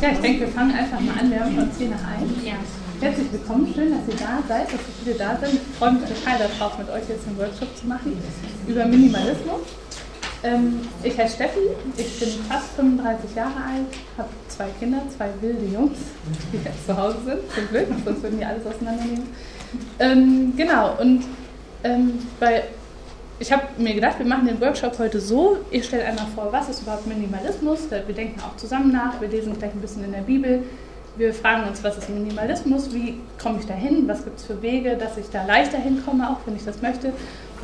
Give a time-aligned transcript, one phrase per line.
[0.00, 1.30] Ja, ich denke, wir fangen einfach mal an.
[1.30, 2.30] Wir haben schon 10 nach 1.
[2.44, 2.54] Ja.
[3.00, 5.54] Herzlich willkommen, schön, dass ihr da seid, dass so viele da sind.
[5.54, 8.16] Ich freue mich total darauf, mit euch jetzt einen Workshop zu machen
[8.66, 9.60] über Minimalismus.
[10.42, 11.60] Ähm, ich heiße Steffi,
[11.96, 13.86] ich bin fast 35 Jahre alt,
[14.16, 15.98] habe zwei Kinder, zwei wilde Jungs,
[16.52, 19.28] die jetzt zu Hause sind, zum Glück, sonst würden die alles auseinandernehmen.
[19.98, 21.24] Ähm, genau, und
[21.84, 22.64] ähm, bei
[23.40, 25.58] ich habe mir gedacht, wir machen den Workshop heute so.
[25.70, 27.90] Ich stelle einmal vor, was ist überhaupt Minimalismus?
[27.90, 30.64] Wir denken auch zusammen nach, wir lesen gleich ein bisschen in der Bibel.
[31.16, 32.92] Wir fragen uns, was ist Minimalismus?
[32.92, 34.04] Wie komme ich da hin?
[34.06, 37.12] Was gibt es für Wege, dass ich da leichter hinkomme, auch wenn ich das möchte?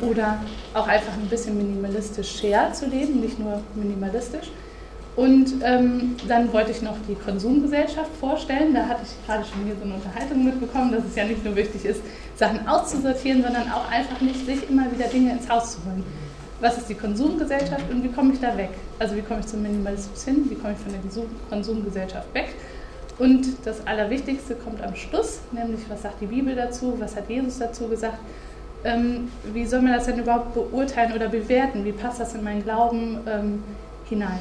[0.01, 0.39] Oder
[0.73, 4.51] auch einfach ein bisschen minimalistisch share zu leben, nicht nur minimalistisch.
[5.15, 8.73] Und ähm, dann wollte ich noch die Konsumgesellschaft vorstellen.
[8.73, 11.55] Da hatte ich gerade schon hier so eine Unterhaltung mitbekommen, dass es ja nicht nur
[11.55, 12.01] wichtig ist,
[12.35, 16.03] Sachen auszusortieren, sondern auch einfach nicht sich immer wieder Dinge ins Haus zu holen.
[16.59, 18.71] Was ist die Konsumgesellschaft und wie komme ich da weg?
[18.99, 20.45] Also wie komme ich zum Minimalismus hin?
[20.49, 22.55] Wie komme ich von der Konsumgesellschaft weg?
[23.17, 27.59] Und das Allerwichtigste kommt am Schluss, nämlich was sagt die Bibel dazu, was hat Jesus
[27.59, 28.17] dazu gesagt,
[28.83, 32.63] ähm, wie soll man das denn überhaupt beurteilen oder bewerten, wie passt das in meinen
[32.63, 33.63] Glauben ähm,
[34.09, 34.39] hinein.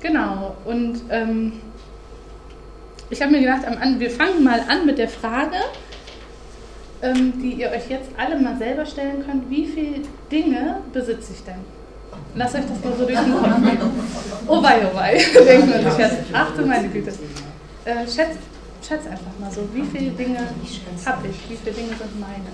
[0.00, 1.54] Genau, und ähm,
[3.10, 3.62] ich habe mir gedacht,
[3.98, 5.56] wir fangen mal an mit der Frage,
[7.12, 9.96] die ihr euch jetzt alle mal selber stellen könnt, wie viele
[10.30, 11.60] Dinge besitze ich denn?
[12.34, 13.78] Lasst euch das mal so durch den Kopf gehen.
[14.46, 15.16] Oh wei, oh wei,
[15.46, 16.16] denkt man sich jetzt.
[16.32, 17.12] Ach du meine Güte.
[17.84, 18.36] Äh, schätz,
[18.86, 22.44] schätz einfach mal so, wie viele Dinge habe ich, wie viele Dinge sind meine?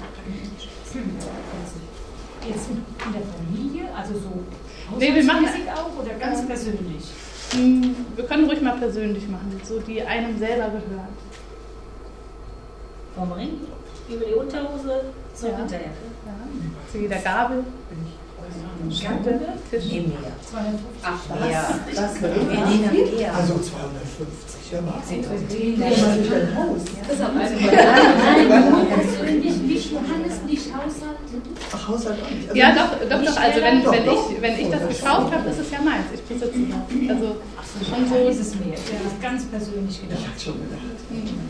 [2.48, 7.04] Jetzt in der Familie, also so nee, wir machen auch oder ganz äh, persönlich?
[7.52, 11.08] Hm, wir können ruhig mal persönlich machen, so die einem selber gehören.
[13.14, 13.60] Vom Ring
[14.11, 15.58] über die Unterhose zur ja.
[15.58, 15.91] Winterjacke.
[16.27, 16.33] Ja.
[16.92, 17.64] Zu jeder Gabel.
[18.91, 19.39] Schande,
[19.70, 19.84] Tisch.
[19.91, 20.33] Nee, mehr.
[20.50, 20.80] 250.
[21.05, 21.64] Ach, mehr.
[21.94, 22.22] Was?
[22.22, 22.28] Wir
[22.67, 23.34] nehmen eher.
[23.34, 24.94] Also 250, ja, mal.
[24.94, 26.80] Haus.
[27.06, 27.44] Das ist auch eine
[28.48, 31.18] Nein, nicht, nicht Johannes, nicht Haushalt.
[31.73, 32.48] Ach, Haushalt auch nicht.
[32.48, 33.36] Also ja, doch, doch, doch.
[33.40, 36.07] Also wenn, wenn, ich, wenn ich das gekauft habe, ist es ja meins.
[36.14, 37.11] Ich besitze das.
[37.11, 37.36] Also
[37.84, 38.74] schon so ist es mir.
[38.74, 38.80] Ja.
[38.80, 40.20] Das ist ganz persönlich gedacht.
[40.20, 40.80] Ich hatte schon gedacht.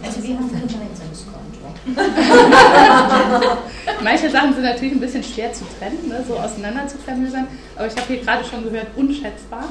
[0.05, 1.41] Also wir haben kein Gemeinsamskonto.
[4.03, 7.47] Manche Sachen sind natürlich ein bisschen schwer zu trennen, ne, so auseinander zu klamüsern.
[7.77, 9.65] Aber ich habe hier gerade schon gehört, unschätzbar.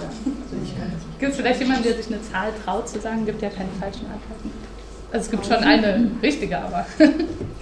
[1.20, 3.26] Gibt es vielleicht jemanden, der sich eine Zahl traut zu sagen?
[3.26, 4.52] Gibt ja keine falschen Antworten.
[5.12, 6.86] Also es gibt schon eine richtige, aber.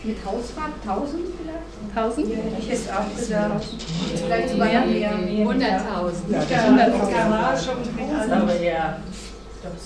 [0.03, 1.95] Mit Hausfahrt 1000 vielleicht?
[1.95, 2.27] 1000?
[2.29, 3.65] Ja, ich hätte auch gesagt.
[4.15, 4.85] Vielleicht sogar mehr.
[4.85, 5.11] mehr.
[5.11, 5.59] 100.000.
[6.29, 8.31] Ja, Garage und Haus.
[8.31, 8.97] Aber ja,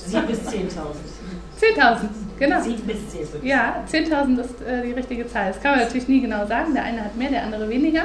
[0.06, 0.52] 7 bis 10.000.
[1.60, 1.98] 10.000,
[2.42, 2.62] genau.
[2.62, 3.44] 7 bis 10.000.
[3.44, 5.48] Ja, 10.000 ist äh, die richtige Zahl.
[5.48, 6.74] Das kann man natürlich nie genau sagen.
[6.74, 8.04] Der eine hat mehr, der andere weniger.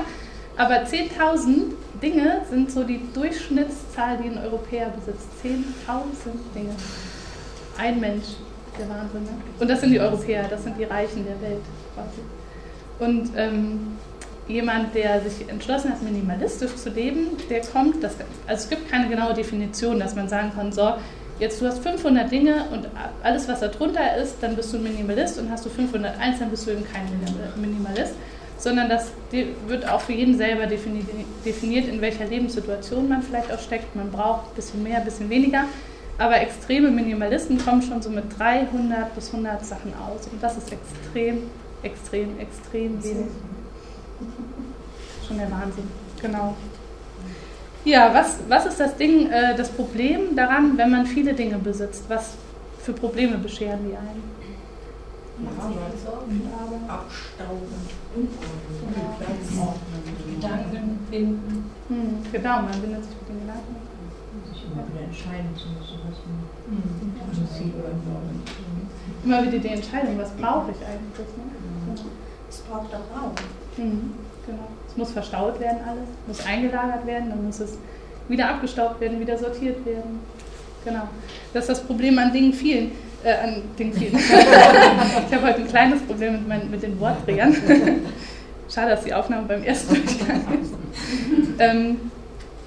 [0.56, 5.28] Aber 10.000 Dinge sind so die Durchschnittszahl, die ein Europäer besitzt.
[5.44, 5.54] 10.000
[6.54, 6.74] Dinge.
[7.78, 8.26] Ein Mensch.
[8.78, 9.22] Der Wahnsinn.
[9.22, 9.30] Ne?
[9.58, 11.62] Und das sind die Europäer, das sind die Reichen der Welt.
[11.94, 12.20] Quasi.
[12.98, 13.96] Und ähm,
[14.48, 18.16] jemand, der sich entschlossen hat, minimalistisch zu leben, der kommt, das,
[18.46, 20.94] also es gibt keine genaue Definition, dass man sagen kann, so,
[21.38, 22.88] jetzt du hast 500 Dinge und
[23.22, 26.50] alles, was da drunter ist, dann bist du ein Minimalist und hast du 501, dann
[26.50, 27.06] bist du eben kein
[27.60, 28.14] Minimalist,
[28.58, 33.94] sondern das wird auch für jeden selber definiert, in welcher Lebenssituation man vielleicht auch steckt.
[33.94, 35.64] Man braucht ein bisschen mehr, ein bisschen weniger,
[36.18, 40.72] aber extreme Minimalisten kommen schon so mit 300 bis 100 Sachen aus und das ist
[40.72, 41.50] extrem,
[41.82, 43.26] extrem, extrem wenig.
[45.28, 45.88] Schon der Wahnsinn,
[46.22, 46.56] genau.
[47.86, 52.02] Ja, was, was ist das Ding, äh, das Problem daran, wenn man viele Dinge besitzt?
[52.08, 52.34] Was
[52.80, 54.24] für Probleme bescheren die einen?
[56.88, 58.28] Abstauben,
[60.34, 61.70] Gedanken binden.
[61.88, 63.76] Hm, genau, man bindet sich mit den Gedanken.
[64.52, 66.42] Sich immer wieder entscheiden zu müssen, was man
[66.74, 67.12] mhm.
[69.24, 71.28] Immer wieder die Entscheidung, was brauche ich eigentlich?
[71.36, 71.94] Ne?
[72.48, 73.32] Es braucht auch Raum.
[73.76, 74.14] Mhm,
[74.46, 74.68] genau.
[74.88, 77.78] Es muss verstaut werden alles, muss eingelagert werden, dann muss es
[78.28, 80.20] wieder abgestaubt werden, wieder sortiert werden.
[80.84, 81.08] Genau.
[81.52, 82.92] Das ist das Problem an Dingen vielen.
[83.24, 84.16] Äh, an Dingen vielen.
[84.18, 87.54] ich habe heute ein kleines Problem mit, meinen, mit den Wortdrehern.
[88.72, 90.74] Schade, dass die Aufnahme beim ersten Durchgang ist.
[91.58, 92.10] Ähm,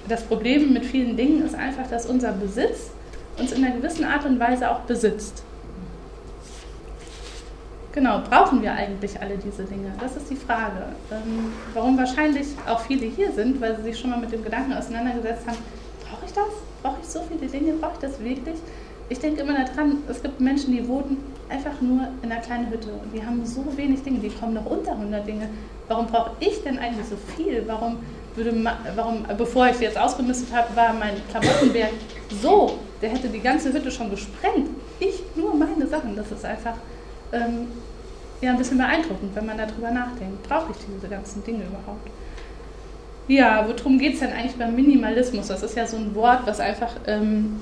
[0.08, 2.90] das Problem mit vielen Dingen ist einfach, dass unser Besitz
[3.38, 5.44] uns in einer gewissen Art und Weise auch besitzt.
[7.92, 9.92] Genau, brauchen wir eigentlich alle diese Dinge?
[9.98, 10.94] Das ist die Frage.
[11.10, 14.72] Ähm, warum wahrscheinlich auch viele hier sind, weil sie sich schon mal mit dem Gedanken
[14.72, 15.58] auseinandergesetzt haben,
[16.08, 16.46] brauche ich das?
[16.82, 17.72] Brauche ich so viele Dinge?
[17.74, 18.56] Brauche ich das wirklich?
[19.08, 21.16] Ich denke immer daran, es gibt Menschen, die wohnen
[21.48, 24.66] einfach nur in einer kleinen Hütte und die haben so wenig Dinge, die kommen noch
[24.66, 25.48] unter 100 Dinge.
[25.88, 27.64] Warum brauche ich denn eigentlich so viel?
[27.66, 27.96] Warum
[28.36, 28.54] würde,
[28.94, 31.90] warum, bevor ich jetzt ausgemistet habe, war mein Klamottenberg
[32.40, 34.70] so, der hätte die ganze Hütte schon gesprengt.
[35.00, 36.14] Ich nur meine Sachen.
[36.14, 36.74] Das ist einfach
[37.32, 37.68] ähm,
[38.40, 40.42] ja, ein bisschen beeindruckend, wenn man darüber nachdenkt.
[40.48, 42.08] Brauche ich diese ganzen Dinge überhaupt?
[43.28, 45.48] Ja, worum geht es denn eigentlich beim Minimalismus?
[45.48, 47.60] Das ist ja so ein Wort, was einfach, ähm,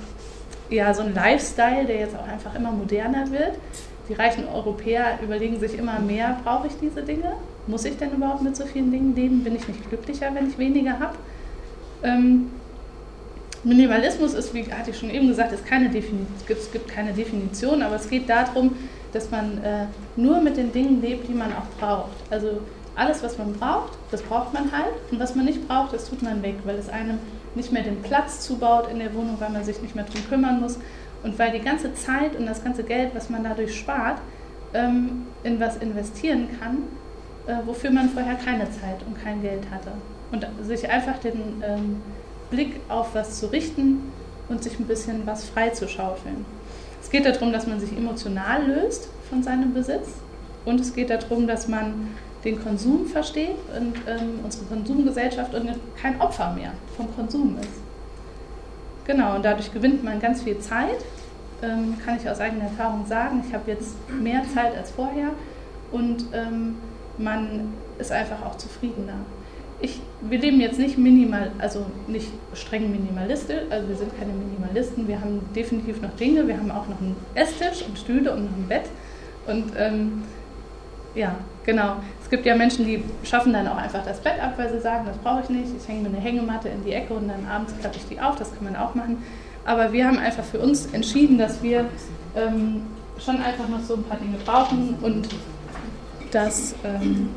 [0.70, 3.52] ja, so ein Lifestyle, der jetzt auch einfach immer moderner wird.
[4.08, 7.32] Die reichen Europäer überlegen sich immer mehr, brauche ich diese Dinge?
[7.66, 9.44] Muss ich denn überhaupt mit so vielen Dingen leben?
[9.44, 11.16] Bin ich nicht glücklicher, wenn ich weniger habe?
[12.02, 12.50] Ähm,
[13.64, 18.08] Minimalismus ist, wie hatte ich schon eben gesagt, keine es gibt keine Definition, aber es
[18.08, 18.76] geht darum,
[19.12, 22.16] dass man äh, nur mit den Dingen lebt, die man auch braucht.
[22.30, 22.60] Also
[22.94, 24.94] alles, was man braucht, das braucht man halt.
[25.10, 27.18] Und was man nicht braucht, das tut man weg, weil es einem
[27.54, 30.60] nicht mehr den Platz zubaut in der Wohnung, weil man sich nicht mehr drum kümmern
[30.60, 30.78] muss.
[31.22, 34.20] Und weil die ganze Zeit und das ganze Geld, was man dadurch spart,
[34.74, 36.84] ähm, in was investieren kann,
[37.46, 39.92] äh, wofür man vorher keine Zeit und kein Geld hatte.
[40.30, 42.02] Und sich einfach den ähm,
[42.50, 44.12] Blick auf was zu richten
[44.48, 46.44] und sich ein bisschen was freizuschaufeln.
[47.02, 50.08] Es geht darum, dass man sich emotional löst von seinem Besitz
[50.64, 52.08] und es geht darum, dass man
[52.44, 55.68] den Konsum versteht und ähm, unsere Konsumgesellschaft und
[56.00, 57.68] kein Opfer mehr vom Konsum ist.
[59.06, 60.98] Genau, und dadurch gewinnt man ganz viel Zeit,
[61.62, 63.42] ähm, kann ich aus eigener Erfahrung sagen.
[63.46, 65.30] Ich habe jetzt mehr Zeit als vorher
[65.90, 66.76] und ähm,
[67.16, 69.14] man ist einfach auch zufriedener.
[69.80, 75.06] Ich, wir leben jetzt nicht minimal, also nicht streng minimalistisch, also wir sind keine Minimalisten,
[75.06, 78.56] wir haben definitiv noch Dinge, wir haben auch noch einen Esstisch und Stühle und noch
[78.56, 78.86] ein Bett
[79.46, 80.22] und ähm,
[81.14, 81.34] ja,
[81.64, 81.96] genau.
[82.22, 85.06] Es gibt ja Menschen, die schaffen dann auch einfach das Bett ab, weil sie sagen,
[85.06, 85.68] das brauche ich nicht.
[85.76, 88.36] Ich hänge mir eine Hängematte in die Ecke und dann abends klappe ich die auf.
[88.36, 89.22] Das kann man auch machen.
[89.64, 91.86] Aber wir haben einfach für uns entschieden, dass wir
[92.36, 92.82] ähm,
[93.18, 95.28] schon einfach noch so ein paar Dinge brauchen und
[96.30, 97.30] dass ähm,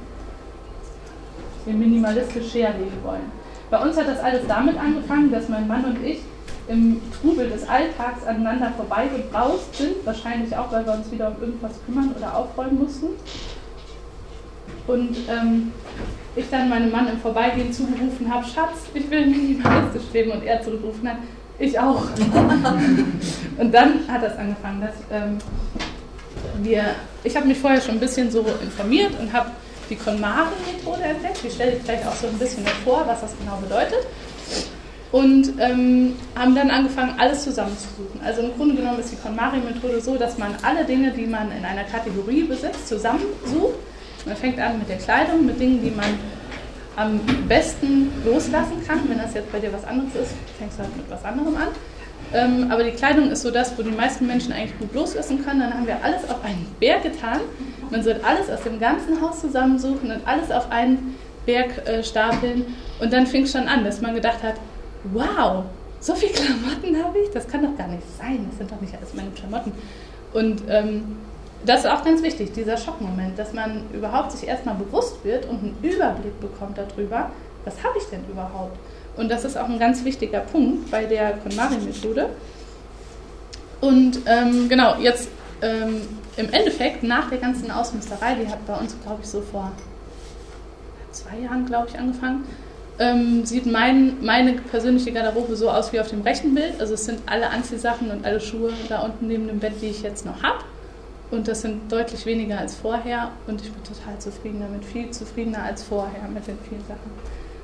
[1.66, 3.32] wir minimalistisch herlegen wollen.
[3.70, 6.20] Bei uns hat das alles damit angefangen, dass mein Mann und ich
[6.68, 11.72] im Trubel des Alltags aneinander vorbeigebraust sind, wahrscheinlich auch, weil wir uns wieder um irgendwas
[11.86, 13.08] kümmern oder aufräumen mussten.
[14.88, 15.72] Und ähm,
[16.36, 20.62] ich dann meinem Mann im Vorbeigehen zugerufen habe, Schatz, ich will minimalistisch leben und er
[20.62, 21.18] zurückgerufen hat,
[21.60, 22.04] ich auch.
[23.58, 25.38] und dann hat das angefangen, dass ähm,
[26.62, 26.84] wir,
[27.24, 29.52] ich habe mich vorher schon ein bisschen so informiert und habe
[29.92, 31.44] die KonMari-Methode entdeckt.
[31.44, 34.08] Die stelle ich gleich auch so ein bisschen vor, was das genau bedeutet.
[35.12, 38.22] Und ähm, haben dann angefangen, alles zusammenzusuchen.
[38.26, 41.64] Also im Grunde genommen ist die KonMari-Methode so, dass man alle Dinge, die man in
[41.64, 43.76] einer Kategorie besitzt, zusammensucht
[44.26, 46.20] man fängt an mit der Kleidung, mit Dingen, die man
[46.96, 49.00] am besten loslassen kann.
[49.08, 51.70] Wenn das jetzt bei dir was anderes ist, fängst du halt mit was anderem an.
[52.34, 55.60] Ähm, aber die Kleidung ist so das, wo die meisten Menschen eigentlich gut loslassen können.
[55.60, 57.42] Dann haben wir alles auf einen Berg getan.
[57.90, 62.66] Man soll alles aus dem ganzen Haus zusammensuchen und alles auf einen Berg äh, stapeln.
[63.00, 64.56] Und dann fing es schon an, dass man gedacht hat,
[65.12, 65.64] wow,
[66.00, 67.30] so viele Klamotten habe ich?
[67.32, 68.46] Das kann doch gar nicht sein.
[68.50, 69.74] Das sind doch nicht alles meine Klamotten.
[70.34, 71.18] Und ähm,
[71.66, 75.60] das ist auch ganz wichtig, dieser Schockmoment, dass man überhaupt sich erstmal bewusst wird und
[75.60, 77.30] einen Überblick bekommt darüber,
[77.66, 78.78] was habe ich denn überhaupt?
[79.18, 82.30] Und das ist auch ein ganz wichtiger Punkt bei der KonMari-Methode.
[83.82, 85.30] Und ähm, genau, jetzt
[85.62, 86.02] ähm,
[86.38, 89.72] im Endeffekt, nach der ganzen Ausmüsterei, die hat bei uns, glaube ich, so vor
[91.12, 92.46] zwei Jahren, glaube ich, angefangen,
[93.00, 96.80] ähm, sieht mein, meine persönliche Garderobe so aus wie auf dem rechten Bild.
[96.80, 100.04] Also es sind alle Anziehsachen und alle Schuhe da unten neben dem Bett, die ich
[100.04, 100.64] jetzt noch habe.
[101.32, 105.64] Und das sind deutlich weniger als vorher und ich bin total zufrieden damit, viel zufriedener
[105.64, 107.10] als vorher mit den vielen Sachen.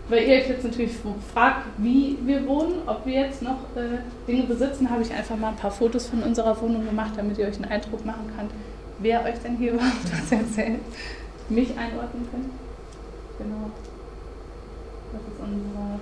[0.10, 0.92] Weil ihr euch jetzt natürlich
[1.34, 5.50] fragt, wie wir wohnen, ob wir jetzt noch äh, Dinge besitzen, habe ich einfach mal
[5.50, 8.52] ein paar Fotos von unserer Wohnung gemacht, damit ihr euch einen Eindruck machen könnt,
[9.00, 10.80] wer euch denn hier überhaupt was erzählt,
[11.50, 12.50] mich einordnen könnt.
[13.38, 13.72] Genau.
[15.12, 16.00] Das ist unsere.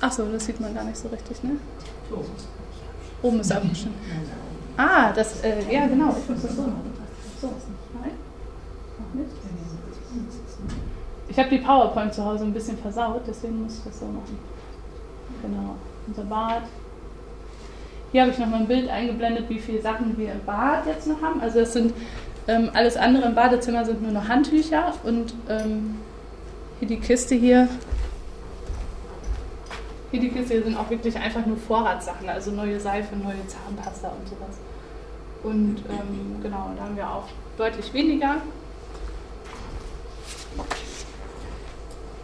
[0.00, 1.52] Achso, das sieht man gar nicht so richtig, ne?
[3.22, 3.94] Oben ist abgeschnitten.
[4.76, 6.92] Ah, das, äh, ja genau, ich muss das so machen.
[7.40, 7.52] So,
[8.00, 8.12] nein,
[8.98, 9.45] noch nicht.
[11.36, 14.38] Ich habe die PowerPoint zu Hause ein bisschen versaut, deswegen muss ich das so machen.
[15.42, 15.74] Genau,
[16.06, 16.62] unser Bad.
[18.10, 21.20] Hier habe ich nochmal ein Bild eingeblendet, wie viele Sachen wir im Bad jetzt noch
[21.20, 21.42] haben.
[21.42, 21.92] Also es sind
[22.48, 25.96] ähm, alles andere im Badezimmer sind nur noch Handtücher und ähm,
[26.78, 27.68] hier die Kiste hier
[30.12, 34.26] hier die Kiste sind auch wirklich einfach nur Vorratssachen, also neue Seife, neue Zahnpasta und
[34.26, 34.56] sowas.
[35.42, 37.24] Und ähm, genau, da haben wir auch
[37.58, 38.36] deutlich weniger.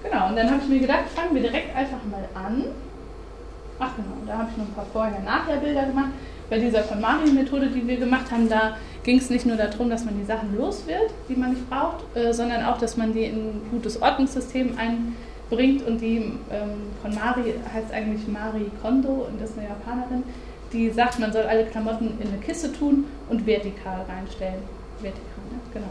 [0.02, 2.64] Genau, und dann habe ich mir gedacht, fangen wir direkt einfach mal an.
[3.78, 6.11] Ach genau, da habe ich noch ein paar Vorher-Nachher-Bilder gemacht.
[6.50, 10.18] Bei dieser KonMari-Methode, die wir gemacht haben, da ging es nicht nur darum, dass man
[10.18, 13.37] die Sachen los wird, die man nicht braucht, äh, sondern auch, dass man die in
[13.37, 15.16] ein gutes Ordnungssystem ein
[15.52, 16.16] bringt und die
[16.50, 20.23] ähm, KonMari heißt eigentlich Mari Kondo und ist eine Japanerin,
[20.73, 24.62] die sagt, man soll alle Klamotten in eine Kiste tun und vertikal reinstellen.
[25.00, 25.61] Vertikal, ne?
[25.75, 25.90] genau.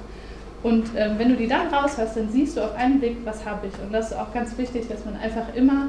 [0.63, 3.45] Und ähm, wenn du die dann raus hast, dann siehst du auf einen Blick, was
[3.45, 3.73] habe ich.
[3.83, 5.87] Und das ist auch ganz wichtig, dass man einfach immer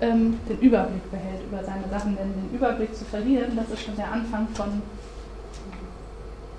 [0.00, 2.16] ähm, den Überblick behält über seine Sachen.
[2.16, 4.80] Denn den Überblick zu verlieren, das ist schon der Anfang von,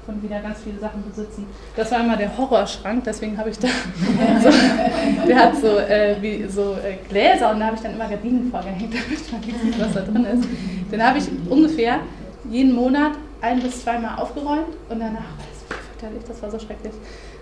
[0.06, 1.46] von wieder ganz viele Sachen besitzen.
[1.78, 3.68] Das war immer der Horrorschrank, deswegen habe ich da
[4.44, 4.50] so,
[5.26, 8.52] der hat so, äh, wie, so äh, Gläser und da habe ich dann immer Gardinen
[8.52, 10.50] vorgehängt, damit man nicht sieht, was da drin ist.
[10.92, 12.00] Den habe ich ungefähr
[12.50, 15.24] jeden Monat ein bis zweimal aufgeräumt und danach,
[16.28, 16.94] das war so schrecklich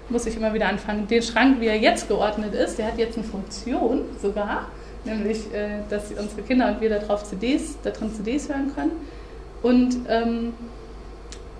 [0.09, 1.07] muss ich immer wieder anfangen.
[1.07, 4.67] Den Schrank, wie er jetzt geordnet ist, der hat jetzt eine Funktion sogar,
[5.03, 8.91] nämlich, äh, dass unsere Kinder und wir darauf CDs, da drin CDs hören können.
[9.63, 10.53] Und ähm,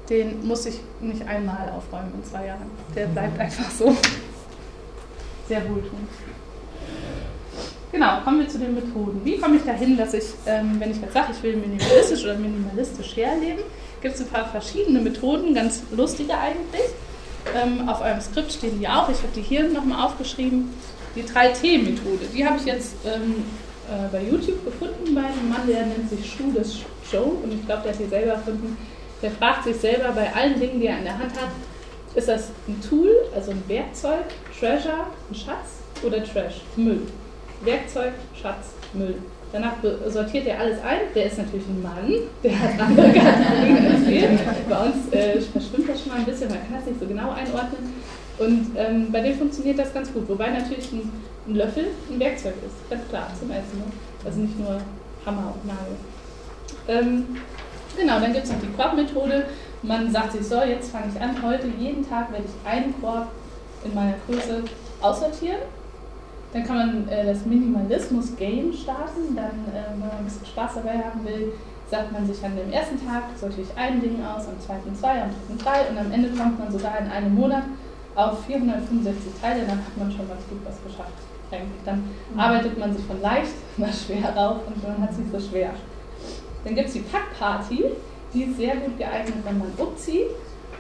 [0.09, 2.69] den muss ich nicht einmal aufräumen in zwei Jahren.
[2.95, 3.95] Der bleibt einfach so.
[5.47, 6.09] Sehr wohltuend.
[7.91, 9.21] Genau, kommen wir zu den Methoden.
[9.23, 12.35] Wie komme ich dahin, dass ich, ähm, wenn ich jetzt sage, ich will minimalistisch oder
[12.35, 13.63] minimalistisch herleben,
[14.01, 16.91] gibt es ein paar verschiedene Methoden, ganz lustige eigentlich.
[17.55, 19.09] Ähm, auf eurem Skript stehen die auch.
[19.09, 20.73] Ich habe die hier nochmal aufgeschrieben.
[21.15, 23.45] Die 3T-Methode, die habe ich jetzt ähm,
[23.87, 27.65] äh, bei YouTube gefunden bei einem Mann, der nennt sich Schuh des Show und ich
[27.65, 28.77] glaube, der hat die selber erfunden.
[29.21, 31.51] Der fragt sich selber bei allen Dingen, die er in der Hand hat,
[32.15, 34.25] ist das ein Tool, also ein Werkzeug,
[34.59, 37.03] Treasure, ein Schatz oder Trash, Müll?
[37.61, 39.15] Werkzeug, Schatz, Müll.
[39.51, 39.73] Danach
[40.07, 40.99] sortiert er alles ein.
[41.13, 44.39] Der ist natürlich ein Mann, der hat andere Kategorien als wir.
[44.69, 47.31] Bei uns äh, verschwimmt das schon mal ein bisschen, man kann das nicht so genau
[47.31, 47.93] einordnen.
[48.37, 50.27] Und ähm, bei dem funktioniert das ganz gut.
[50.27, 51.09] Wobei natürlich ein,
[51.47, 53.79] ein, Löffel ein Werkzeug ist, ganz klar, zum Essen.
[53.79, 53.85] Ne?
[54.25, 54.81] Also nicht nur
[55.25, 55.95] Hammer und Nagel.
[56.87, 57.37] Ähm,
[57.97, 59.45] genau, dann gibt es noch die Korbmethode.
[59.83, 63.27] Man sagt sich so, jetzt fange ich an, heute jeden Tag werde ich einen Korb
[63.85, 64.63] in meiner Größe
[65.01, 65.59] aussortieren
[66.55, 69.35] dann kann man äh, das Minimalismus-Game starten.
[69.35, 71.51] Dann, äh, wenn man ein bisschen Spaß dabei haben will,
[71.91, 75.21] sagt man sich an dem ersten Tag, sollte ich ein Ding aus, am zweiten zwei,
[75.21, 77.63] am dritten drei und am Ende kommt man sogar in einem Monat
[78.15, 79.65] auf 465 Teile.
[79.67, 81.11] Dann hat man schon ganz gut was geschafft.
[81.51, 81.83] Eigentlich.
[81.83, 82.39] Dann mhm.
[82.39, 85.71] arbeitet man sich von leicht nach schwer rauf und man hat es nicht so schwer.
[86.63, 87.83] Dann gibt es die Packparty,
[88.33, 90.31] die ist sehr gut geeignet, wenn man umzieht.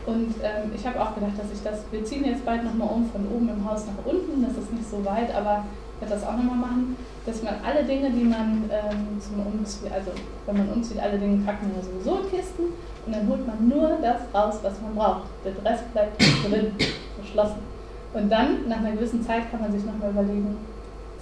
[0.05, 3.09] Und ähm, ich habe auch gedacht, dass ich das, wir ziehen jetzt bald nochmal um
[3.09, 6.27] von oben im Haus nach unten, das ist nicht so weit, aber ich werde das
[6.27, 6.95] auch nochmal machen,
[7.25, 10.11] dass man alle Dinge, die man ähm, zum Umziehen, also
[10.45, 12.63] wenn man umzieht, alle Dinge packen wir sowieso in Kisten
[13.05, 15.23] und dann holt man nur das raus, was man braucht.
[15.43, 16.73] Der Rest bleibt drin,
[17.15, 17.61] verschlossen.
[18.13, 20.57] Und dann, nach einer gewissen Zeit, kann man sich nochmal überlegen,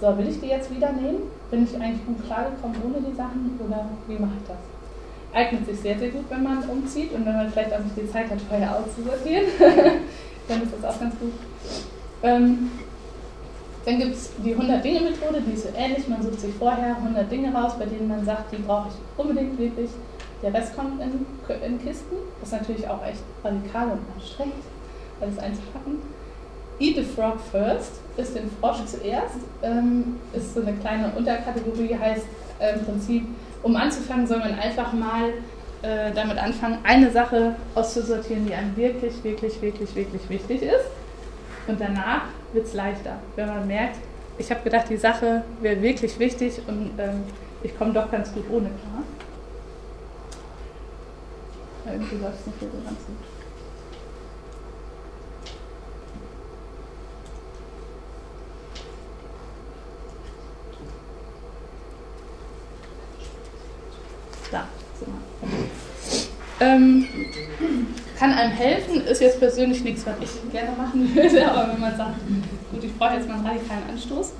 [0.00, 1.22] so, will ich die jetzt wieder nehmen?
[1.50, 4.73] Bin ich eigentlich gut klargekommen ohne die Sachen oder wie mache ich das?
[5.34, 8.10] Eignet sich sehr, sehr gut, wenn man umzieht und wenn man vielleicht auch nicht die
[8.10, 9.46] Zeit hat, vorher auszusortieren,
[10.48, 11.32] dann ist das auch ganz gut.
[12.22, 12.70] Ähm,
[13.84, 16.08] dann gibt es die 100-Dinge-Methode, die ist so ähnlich.
[16.08, 19.58] Man sucht sich vorher 100 Dinge raus, bei denen man sagt, die brauche ich unbedingt
[19.58, 19.90] wirklich.
[20.42, 21.26] Der Rest kommt in,
[21.66, 22.16] in Kisten.
[22.40, 24.54] Das ist natürlich auch echt radikal und anstrengend,
[25.20, 25.98] alles einzupacken.
[26.78, 29.36] Eat the Frog First ist den Frosch zuerst.
[29.62, 32.24] Ähm, ist so eine kleine Unterkategorie, heißt
[32.58, 33.26] äh, im Prinzip
[33.64, 35.30] um anzufangen, soll man einfach mal
[35.82, 40.86] äh, damit anfangen, eine Sache auszusortieren, die einem wirklich, wirklich, wirklich, wirklich wichtig ist.
[41.66, 43.96] Und danach wird es leichter, wenn man merkt,
[44.38, 47.24] ich habe gedacht, die Sache wäre wirklich wichtig und ähm,
[47.62, 49.02] ich komme doch ganz gut ohne klar.
[51.86, 53.16] Irgendwie läuft es nicht so ganz gut.
[64.50, 64.66] Da.
[66.60, 67.06] Ähm,
[68.18, 71.96] kann einem helfen, ist jetzt persönlich nichts, was ich gerne machen würde, aber wenn man
[71.96, 72.14] sagt,
[72.70, 74.32] gut, ich brauche jetzt mal einen radikalen Anstoß,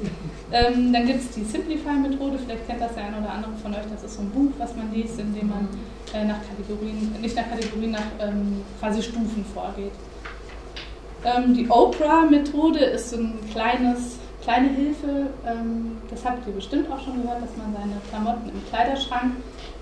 [0.53, 3.85] ähm, dann gibt es die Simplify-Methode, vielleicht kennt das der eine oder andere von euch,
[3.93, 5.69] das ist so ein Buch, was man liest, in dem man
[6.15, 9.93] äh, nach Kategorien, nicht nach Kategorien, nach ähm, quasi Stufen vorgeht.
[11.25, 17.03] Ähm, die Oprah-Methode ist so ein kleines, kleine Hilfe, ähm, das habt ihr bestimmt auch
[17.03, 19.33] schon gehört, dass man seine Klamotten im Kleiderschrank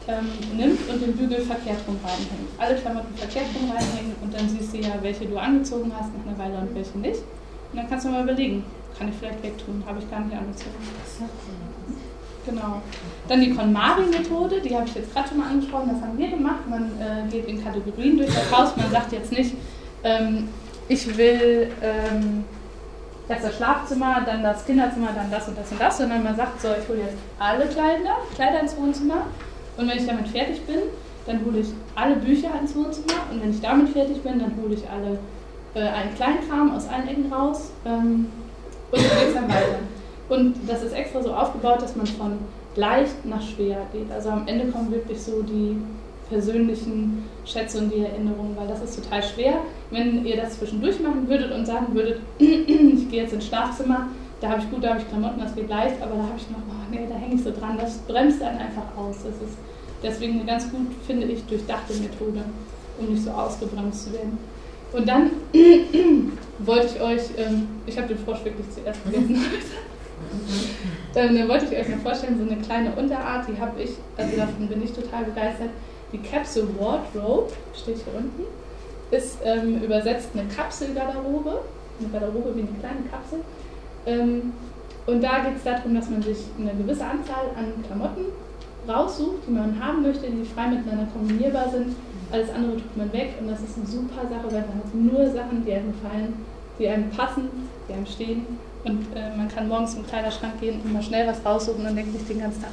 [0.09, 2.50] ähm, nimmt und den Bügel verkehrt rum reinhängt.
[2.59, 6.26] Alle Klamotten verkehrt rum reinhängen und dann siehst du ja, welche du angezogen hast nach
[6.26, 7.21] einer Weile und welche nicht.
[7.73, 8.64] Und dann kannst du mal überlegen,
[8.99, 10.75] kann ich vielleicht wegtun, habe ich gar nicht angezogen.
[12.44, 12.82] Genau.
[13.28, 16.68] Dann die KonMari-Methode, die habe ich jetzt gerade schon mal angesprochen, das haben wir gemacht.
[16.68, 19.54] Man äh, geht in Kategorien durch das Haus, man sagt jetzt nicht,
[20.02, 20.49] ähm,
[20.88, 22.44] ich will ähm,
[23.28, 26.61] erst das Schlafzimmer, dann das Kinderzimmer, dann das und das und das, sondern man sagt
[26.61, 29.26] so, ich hole jetzt alle Kleider, Kleider ins Wohnzimmer
[29.76, 30.81] und wenn ich damit fertig bin,
[31.26, 33.23] dann hole ich alle Bücher ins Wohnzimmer.
[33.31, 35.19] Und wenn ich damit fertig bin, dann hole ich alle
[35.75, 37.71] äh, einen Kleinkram aus allen Ecken raus.
[37.87, 38.26] Ähm,
[38.91, 39.79] und so geht es dann weiter.
[40.29, 42.38] Und das ist extra so aufgebaut, dass man von
[42.76, 44.11] leicht nach schwer geht.
[44.11, 45.76] Also am Ende kommen wirklich so die
[46.29, 49.55] persönlichen Schätze und die Erinnerungen, weil das ist total schwer.
[49.91, 54.09] Wenn ihr das zwischendurch machen würdet und sagen würdet, ich gehe jetzt ins Schlafzimmer,
[54.43, 56.51] da habe ich gut, da habe ich Klamotten, das geht leicht, aber da habe ich
[56.51, 59.19] noch, oh nee, da hänge ich so dran, das bremst einen einfach aus.
[59.25, 59.57] Das ist
[60.03, 62.43] deswegen eine ganz gut, finde ich, durchdachte Methode,
[62.99, 64.39] um nicht so ausgebremst zu werden.
[64.93, 65.31] Und dann
[66.59, 69.41] wollte ich euch, ähm, ich habe den Frosch wirklich zuerst gegessen.
[71.15, 74.37] dann äh, wollte ich euch mal vorstellen, so eine kleine Unterart, die habe ich, also
[74.37, 75.71] davon bin ich total begeistert.
[76.13, 78.43] Die Capsule Wardrobe, steht hier unten,
[79.13, 81.61] ist ähm, übersetzt eine Kapselgarderobe,
[82.01, 83.39] eine Garderobe wie eine kleine Kapsel.
[84.06, 84.52] Ähm,
[85.06, 88.26] und da geht es darum, dass man sich eine gewisse Anzahl an Klamotten
[88.88, 91.97] raussucht, die man haben möchte, die frei miteinander kombinierbar sind.
[92.30, 95.26] Alles andere tut man weg und das ist eine super Sache, weil man hat nur
[95.30, 96.35] Sachen, die einem gefallen,
[96.78, 97.49] die einem passen,
[97.88, 98.47] die einem stehen.
[98.85, 102.12] Und äh, man kann morgens im Kleiderschrank gehen und mal schnell was raussuchen und denkt
[102.12, 102.73] nicht den ganzen Tag,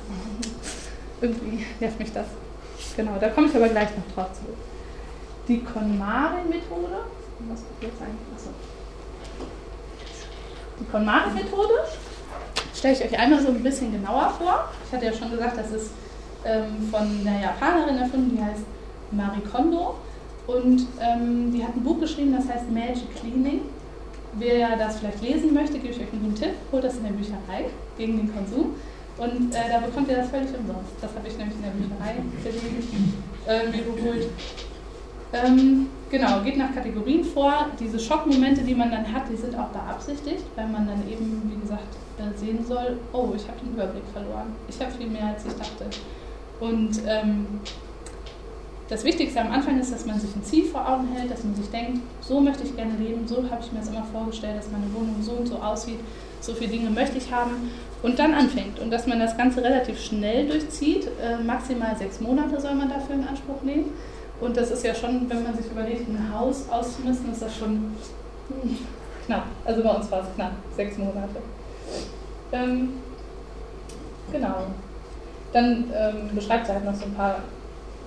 [1.21, 2.25] irgendwie nervt mich das.
[2.95, 4.57] Genau, da komme ich aber gleich noch drauf zurück.
[5.47, 7.05] Die KonMari-Methode,
[7.49, 8.35] was kommt jetzt eigentlich?
[8.35, 8.49] Achso.
[10.79, 11.73] Die KonMari-Methode
[12.73, 14.69] stelle ich euch einmal so ein bisschen genauer vor.
[14.85, 15.91] Ich hatte ja schon gesagt, das ist
[16.45, 18.63] ähm, von einer Japanerin erfunden, die heißt
[19.11, 19.95] Marie Kondo.
[20.47, 23.61] Und ähm, die hat ein Buch geschrieben, das heißt Magic Cleaning.
[24.33, 26.53] Wer das vielleicht lesen möchte, gebe ich euch einen guten Tipp.
[26.71, 27.65] Holt das in der Bücherei
[27.97, 28.75] gegen den Konsum.
[29.17, 30.91] Und äh, da bekommt ihr das völlig umsonst.
[31.01, 34.29] Das habe ich nämlich in der Bücherei gelesen, äh, mir geholt.
[35.31, 37.67] Ähm, genau, geht nach Kategorien vor.
[37.79, 41.61] Diese Schockmomente, die man dann hat, die sind auch beabsichtigt, weil man dann eben, wie
[41.61, 44.47] gesagt, äh, sehen soll, oh, ich habe den Überblick verloren.
[44.67, 45.85] Ich habe viel mehr, als ich dachte.
[46.59, 47.45] Und ähm,
[48.89, 51.53] das Wichtigste am Anfang ist, dass man sich ein Ziel vor Augen hält, dass man
[51.53, 54.71] sich denkt, so möchte ich gerne leben, so habe ich mir das immer vorgestellt, dass
[54.71, 55.99] meine Wohnung so und so aussieht,
[56.41, 57.69] so viele Dinge möchte ich haben
[58.01, 58.79] und dann anfängt.
[58.79, 63.15] Und dass man das Ganze relativ schnell durchzieht, äh, maximal sechs Monate soll man dafür
[63.15, 63.91] in Anspruch nehmen.
[64.41, 67.93] Und das ist ja schon, wenn man sich überlegt, ein Haus auszumisten, ist das schon
[69.25, 69.43] knapp.
[69.65, 71.41] Also bei uns war es knapp, sechs Monate.
[72.51, 72.93] Ähm,
[74.31, 74.55] genau.
[75.51, 77.37] Dann ähm, beschreibt sie halt noch so ein paar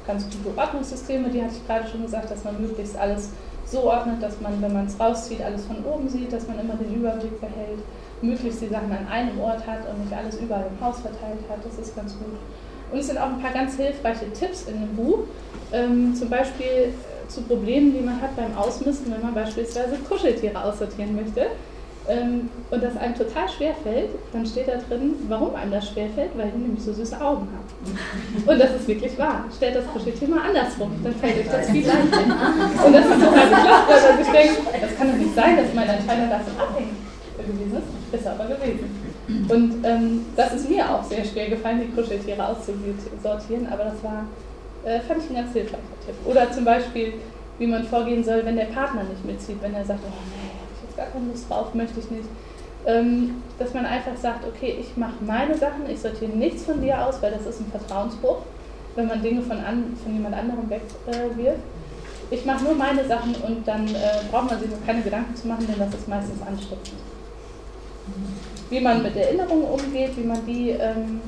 [0.07, 3.31] ganz gute Ordnungssysteme, die hatte ich gerade schon gesagt, dass man möglichst alles
[3.65, 6.75] so ordnet, dass man, wenn man es rauszieht, alles von oben sieht, dass man immer
[6.75, 7.79] den Überblick behält,
[8.21, 11.65] möglichst die Sachen an einem Ort hat und nicht alles überall im Haus verteilt hat.
[11.65, 12.39] Das ist ganz gut.
[12.93, 15.21] Und es sind auch ein paar ganz hilfreiche Tipps in dem Buch,
[15.73, 20.63] ähm, zum Beispiel äh, zu Problemen, die man hat beim Ausmisten, wenn man beispielsweise Kuscheltiere
[20.63, 21.47] aussortieren möchte
[22.09, 26.09] ähm, und das einem total schwer fällt, dann steht da drin, warum einem das schwer
[26.11, 28.47] fällt, weil die nämlich so süße Augen haben.
[28.47, 29.47] Und das ist wirklich wahr.
[29.57, 32.21] Stellt das Kuscheltier mal andersrum, dann fällt euch das viel leichter.
[32.85, 34.33] Und das ist total bekloppt, weil man sich
[34.83, 36.93] das kann doch nicht sein, dass meine Entscheidung da so abhängig
[37.39, 38.21] gewesen ist.
[38.21, 39.02] Ist aber gewesen.
[39.49, 44.25] Und ähm, das ist mir auch sehr schwer gefallen, die Kuscheltiere auszusortieren, aber das war,
[44.85, 46.15] äh, fand ich ein ganz hilfreicher Tipp.
[46.25, 47.15] Oder zum Beispiel,
[47.59, 51.07] wie man vorgehen soll, wenn der Partner nicht mitzieht, wenn er sagt, oh nee, gar
[51.07, 52.29] keine Lust drauf, möchte ich nicht.
[52.85, 57.07] Ähm, dass man einfach sagt, okay, ich mache meine Sachen, ich sortiere nichts von dir
[57.07, 58.39] aus, weil das ist ein Vertrauensbruch,
[58.97, 61.59] wenn man Dinge von, an, von jemand anderem wegwirft.
[61.59, 65.37] Äh, ich mache nur meine Sachen und dann äh, braucht man sich noch keine Gedanken
[65.37, 66.93] zu machen, denn das ist meistens anstrengend.
[68.73, 71.21] Wie man mit Erinnerungen umgeht, wie man die ähm,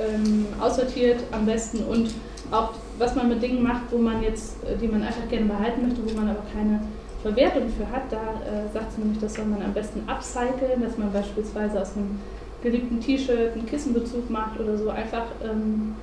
[0.00, 2.12] ähm, aussortiert am besten und
[2.50, 5.82] auch was man mit Dingen macht, wo man jetzt, äh, die man einfach gerne behalten
[5.82, 6.80] möchte, wo man aber keine
[7.22, 8.10] Verwertung für hat.
[8.10, 11.94] Da äh, sagt sie nämlich, das soll man am besten upcyclen, dass man beispielsweise aus
[11.94, 12.18] einem
[12.64, 14.90] geliebten T-Shirt einen Kissenbezug macht oder so.
[14.90, 15.94] Einfach ähm,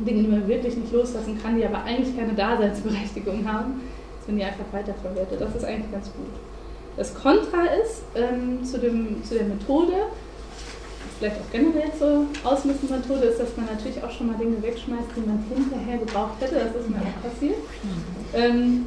[0.00, 3.82] Dinge, die man wirklich nicht loslassen kann, die aber eigentlich keine Daseinsberechtigung haben,
[4.18, 5.40] dass man die einfach weiterverwertet.
[5.40, 6.49] Das ist eigentlich ganz gut.
[6.96, 9.92] Das Kontra ist ähm, zu, dem, zu der Methode,
[11.18, 15.26] vielleicht auch generell zur Ausmisten-Methode, ist, dass man natürlich auch schon mal Dinge wegschmeißt, die
[15.26, 16.56] man hinterher gebraucht hätte.
[16.56, 17.56] Das ist mir auch passiert.
[18.34, 18.86] Ähm,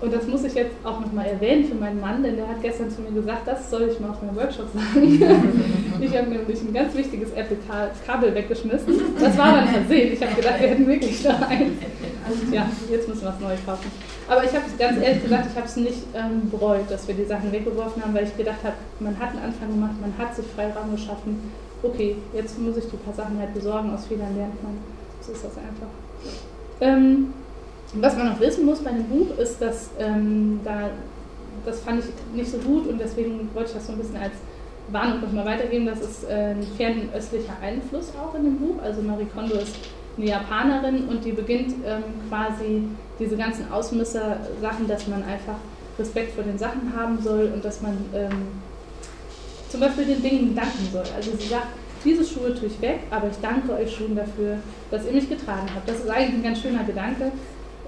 [0.00, 2.88] und das muss ich jetzt auch nochmal erwähnen für meinen Mann, denn der hat gestern
[2.88, 5.02] zu mir gesagt, das soll ich mal auf meinem Workshop sagen.
[6.00, 8.94] ich habe nämlich ein ganz wichtiges Apple-Kabel weggeschmissen.
[9.20, 10.12] Das war dann versehen.
[10.12, 11.72] Ich habe gedacht, wir hätten wirklich da eins.
[12.52, 13.90] Ja, jetzt müssen wir was Neues kaufen.
[14.28, 17.24] Aber ich habe ganz ehrlich gesagt, ich habe es nicht ähm, bereut, dass wir die
[17.24, 20.44] Sachen weggeworfen haben, weil ich gedacht habe, man hat einen Anfang gemacht, man hat sich
[20.46, 21.52] Freiraum geschaffen.
[21.82, 24.78] Okay, jetzt muss ich die paar Sachen halt besorgen, aus Fehlern lernt man.
[25.20, 25.88] So ist das einfach.
[26.80, 27.32] Ähm,
[27.94, 30.90] was man noch wissen muss bei dem Buch ist, dass ähm, da,
[31.64, 34.34] das fand ich nicht so gut und deswegen wollte ich das so ein bisschen als
[34.90, 38.82] Warnung nochmal weitergeben, das ist äh, ein fernöstlicher Einfluss auch in dem Buch.
[38.82, 39.74] Also Marie Kondo ist
[40.18, 42.82] eine Japanerin und die beginnt ähm, quasi
[43.18, 45.56] diese ganzen Ausmisser-Sachen, dass man einfach
[45.98, 48.48] Respekt vor den Sachen haben soll und dass man ähm,
[49.68, 51.04] zum Beispiel den Dingen danken soll.
[51.16, 51.68] Also sie sagt,
[52.04, 54.58] diese Schuhe tue ich weg, aber ich danke euch schon dafür,
[54.90, 55.88] dass ihr mich getragen habt.
[55.88, 57.32] Das ist eigentlich ein ganz schöner Gedanke.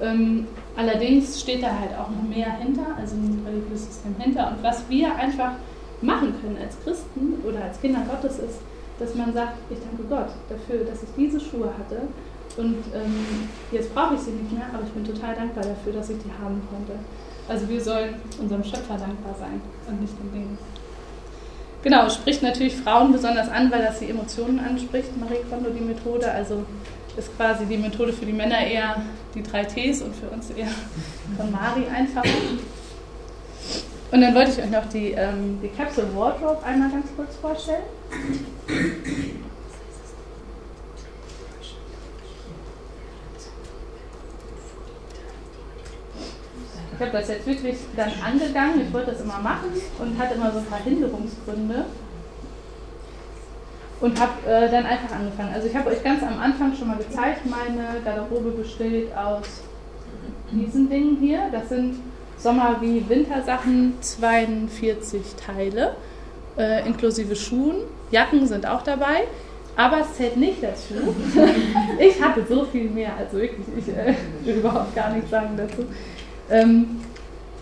[0.01, 4.49] Ähm, allerdings steht da halt auch noch mehr hinter, also ein religiöses System hinter.
[4.49, 5.53] Und was wir einfach
[6.03, 8.59] machen können als Christen oder als Kinder Gottes ist,
[9.01, 12.03] dass man sagt, ich danke Gott dafür, dass ich diese Schuhe hatte
[12.57, 16.11] und ähm, jetzt brauche ich sie nicht mehr, aber ich bin total dankbar dafür, dass
[16.11, 16.99] ich die haben konnte.
[17.49, 20.59] Also wir sollen unserem Schöpfer dankbar sein und nicht den Dingen.
[21.83, 26.31] Genau, spricht natürlich Frauen besonders an, weil das die Emotionen anspricht, Marie Kondo, die Methode.
[26.31, 26.65] Also
[27.17, 28.97] ist quasi die Methode für die Männer eher
[29.35, 30.69] die drei Ts und für uns eher
[31.37, 32.29] von Mari einfacher.
[34.13, 37.85] Und dann wollte ich euch noch die, ähm, die Capsule Wardrobe einmal ganz kurz vorstellen.
[46.93, 48.83] Ich habe das jetzt wirklich dann angegangen.
[48.83, 49.71] Ich wollte das immer machen
[50.01, 51.85] und hatte immer so ein paar Hinderungsgründe.
[54.01, 55.55] Und habe äh, dann einfach angefangen.
[55.55, 59.47] Also ich habe euch ganz am Anfang schon mal gezeigt, meine Garderobe besteht aus
[60.51, 61.43] diesen Dingen hier.
[61.53, 62.01] Das sind
[62.41, 65.95] Sommer- wie Wintersachen, 42 Teile,
[66.57, 67.77] äh, inklusive Schuhen.
[68.11, 69.25] Jacken sind auch dabei.
[69.77, 70.95] Aber es zählt nicht dazu.
[71.99, 75.87] ich hatte so viel mehr, also wirklich, ich äh, will überhaupt gar nichts sagen dazu.
[76.51, 77.01] Ähm,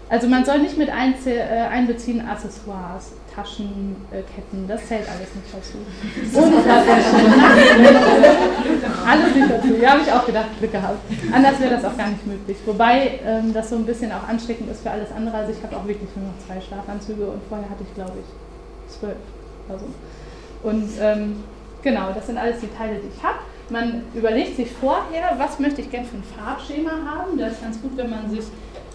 [0.08, 5.54] also man soll nicht mit äh, einbeziehen Accessoires, Taschen, äh, Ketten, das zählt alles nicht
[5.54, 5.78] dazu.
[6.38, 6.54] Und
[9.06, 9.74] alles nicht dazu.
[9.80, 10.98] Ja, habe ich auch gedacht, Glück gehabt.
[11.32, 12.56] Anders wäre das auch gar nicht möglich.
[12.66, 15.36] Wobei ähm, das so ein bisschen auch ansteckend ist für alles andere.
[15.36, 18.26] Also ich habe auch wirklich nur noch zwei Schlafanzüge und vorher hatte ich, glaube ich,
[18.92, 19.14] zwölf.
[19.68, 19.86] Also.
[20.64, 21.44] Und ähm,
[21.82, 23.38] genau, das sind alles die Teile, die ich habe.
[23.70, 27.38] Man überlegt sich vorher, was möchte ich gerne für ein Farbschema haben.
[27.38, 28.46] Das ist ganz gut, wenn man sich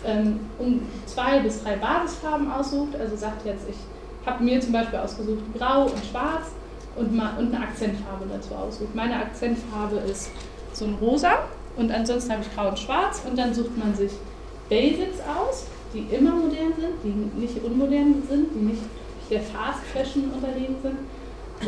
[0.06, 2.94] ähm, um zwei bis drei Basisfarben aussucht.
[3.00, 3.78] Also sagt jetzt, ich
[4.26, 6.52] habe mir zum Beispiel ausgesucht Grau und Schwarz
[6.96, 8.94] und, mal, und eine Akzentfarbe dazu aussucht.
[8.96, 10.32] Meine Akzentfarbe ist
[10.74, 11.40] so ein Rosa
[11.78, 14.12] und ansonsten habe ich Grau und Schwarz und dann sucht man sich
[14.70, 18.82] Basics aus, die immer modern sind, die nicht unmodern sind, die nicht
[19.30, 20.98] der Fast Fashion unterlegen sind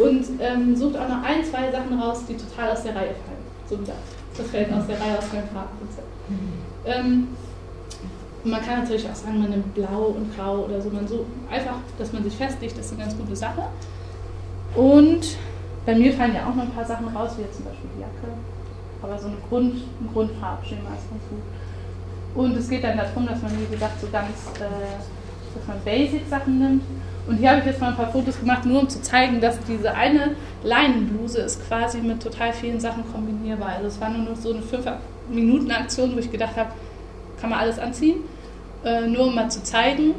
[0.02, 3.46] und ähm, sucht auch noch ein, zwei Sachen raus, die total aus der Reihe fallen.
[3.70, 3.96] So das.
[4.38, 6.08] Das fällt aus der Reihe aus meinem Farbkonzept.
[6.86, 7.28] Ähm,
[8.46, 10.90] man kann natürlich auch sagen, man nimmt Blau und Grau oder so.
[10.90, 13.64] Man so einfach, dass man sich festlegt, ist eine ganz gute Sache.
[14.76, 15.38] Und
[15.86, 18.02] bei mir fallen ja auch noch ein paar Sachen raus, wie jetzt zum Beispiel die
[18.02, 18.36] Jacke.
[19.02, 21.42] Aber so ein, Grund, ein Grundfarbschema ist ganz gut.
[22.36, 24.30] Und es geht dann darum, dass man, wie gesagt, so ganz,
[24.60, 26.84] äh, dass man Basic-Sachen nimmt.
[27.28, 29.58] Und hier habe ich jetzt mal ein paar Fotos gemacht, nur um zu zeigen, dass
[29.68, 33.70] diese eine Leinenbluse ist quasi mit total vielen Sachen kombinierbar.
[33.70, 36.70] Also es war nur noch so eine 5-Minuten-Aktion, wo ich gedacht habe,
[37.40, 38.18] kann man alles anziehen.
[38.86, 40.14] Äh, nur um mal zu zeigen,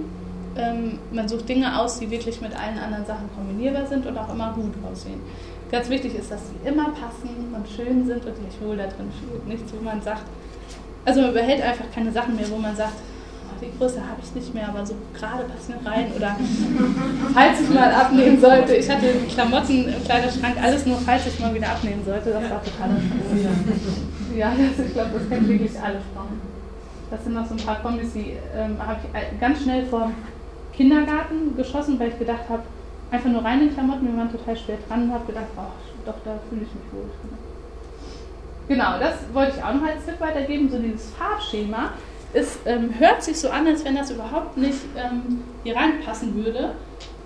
[0.56, 4.32] ähm, man sucht Dinge aus, die wirklich mit allen anderen Sachen kombinierbar sind und auch
[4.32, 5.20] immer gut aussehen.
[5.70, 9.10] Ganz wichtig ist, dass sie immer passen und schön sind und sich wohl da drin
[9.20, 9.46] fühlt.
[9.46, 10.22] Nichts, wo man sagt,
[11.04, 12.94] also man behält einfach keine Sachen mehr, wo man sagt,
[13.46, 16.06] oh, die Größe habe ich nicht mehr, aber so gerade passen rein.
[16.16, 16.36] Oder
[17.32, 21.54] falls ich mal abnehmen sollte, ich hatte Klamotten im Kleiderschrank, alles nur, falls ich mal
[21.54, 22.30] wieder abnehmen sollte.
[22.30, 22.96] Das war total
[24.36, 26.45] Ja, das, ich glaube, das kennen wirklich alle Frauen.
[27.10, 30.10] Das sind noch so ein paar Kombis, die ähm, habe ich ganz schnell vor
[30.74, 32.62] Kindergarten geschossen, weil ich gedacht habe,
[33.10, 35.70] einfach nur rein in Klamotten, wir waren total schwer dran und habe gedacht, oh,
[36.04, 37.08] doch, da fühle ich mich wohl.
[38.68, 40.68] Genau, das wollte ich auch noch als Tipp weitergeben.
[40.68, 41.90] So dieses Farbschema
[42.32, 46.72] ist, ähm, hört sich so an, als wenn das überhaupt nicht ähm, hier reinpassen würde.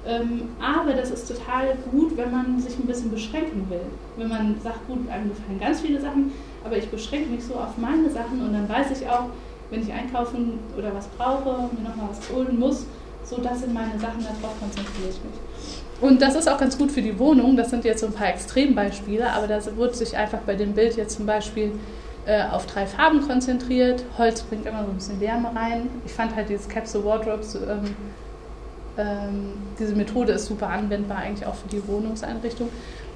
[0.07, 3.85] Ähm, aber das ist total gut, wenn man sich ein bisschen beschränken will.
[4.17, 6.33] Wenn man sagt, gut, einem gefallen ganz viele Sachen,
[6.65, 9.27] aber ich beschränke mich so auf meine Sachen und dann weiß ich auch,
[9.71, 12.87] wenn ich einkaufen oder was brauche, mir nochmal was holen muss,
[13.25, 15.41] so das sind meine Sachen, darauf konzentriere ich mich.
[16.01, 17.57] Und das ist auch ganz gut für die Wohnung.
[17.57, 20.97] Das sind jetzt so ein paar Extrembeispiele, aber da wurde sich einfach bei dem Bild
[20.97, 21.73] jetzt zum Beispiel
[22.27, 24.05] äh, auf drei Farben konzentriert.
[24.17, 25.91] Holz bringt immer so ein bisschen Wärme rein.
[26.07, 27.95] Ich fand halt dieses Capsule Wardrobes, ähm,
[28.97, 32.69] ähm, diese Methode ist super anwendbar eigentlich auch für die Wohnungseinrichtung.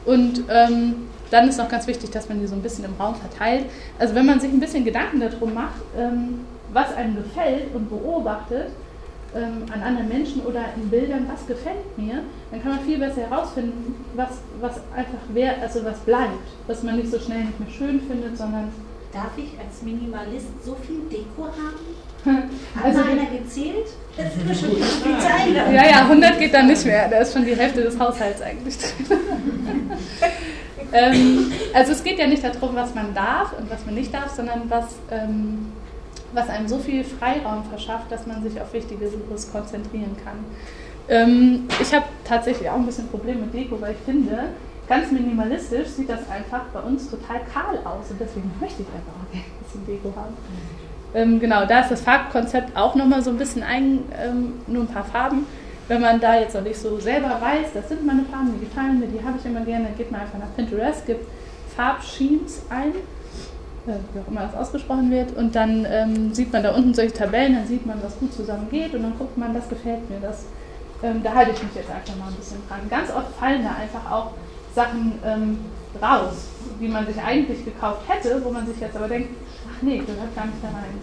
[0.05, 3.15] Und ähm, dann ist noch ganz wichtig, dass man die so ein bisschen im Raum
[3.15, 3.67] verteilt.
[3.99, 6.41] Also wenn man sich ein bisschen Gedanken darum macht, ähm,
[6.73, 8.69] was einem gefällt und beobachtet
[9.35, 13.23] ähm, an anderen Menschen oder in Bildern, was gefällt mir, dann kann man viel besser
[13.23, 17.71] herausfinden, was, was einfach wer, also was bleibt, was man nicht so schnell nicht mehr
[17.71, 18.71] schön findet, sondern
[19.15, 21.95] Darf ich als Minimalist so viel Deko haben?
[22.83, 23.87] Also Hat einer gezählt?
[24.17, 25.55] Das ist schon die Zeit.
[25.73, 27.09] Ja, ja, 100 geht dann nicht mehr.
[27.09, 29.17] Da ist schon die Hälfte des Haushalts eigentlich drin.
[30.93, 34.35] ähm, also es geht ja nicht darum, was man darf und was man nicht darf,
[34.35, 35.73] sondern was, ähm,
[36.33, 39.13] was einem so viel Freiraum verschafft, dass man sich auf Wichtiges
[39.53, 40.39] konzentrieren kann.
[41.09, 44.49] Ähm, ich habe tatsächlich auch ein bisschen Problem mit Deko, weil ich finde,
[44.89, 49.13] ganz minimalistisch sieht das einfach bei uns total kahl aus und deswegen möchte ich einfach
[49.13, 50.35] auch gerne ein bisschen Deko haben.
[51.15, 54.89] Ähm, genau, da ist das Farbkonzept auch nochmal so ein bisschen ein, ähm, nur ein
[54.89, 55.47] paar Farben.
[55.87, 58.99] Wenn man da jetzt noch nicht so selber weiß, das sind meine Farben, die gefallen
[59.01, 61.27] mir, die habe ich immer gerne, dann geht man einfach nach Pinterest, gibt
[61.77, 62.89] Farbsheets ein,
[63.87, 67.13] äh, wie auch immer das ausgesprochen wird, und dann ähm, sieht man da unten solche
[67.13, 70.19] Tabellen, dann sieht man, was gut zusammen geht und dann guckt man, das gefällt mir,
[70.21, 70.47] das,
[71.03, 72.81] ähm, da halte ich mich jetzt einfach mal ein bisschen dran.
[72.89, 74.31] Ganz oft fallen da einfach auch
[74.75, 75.59] Sachen ähm,
[76.03, 76.49] raus,
[76.81, 79.31] die man sich eigentlich gekauft hätte, wo man sich jetzt aber denkt,
[79.69, 80.99] ach nee, gehört gar nicht da rein.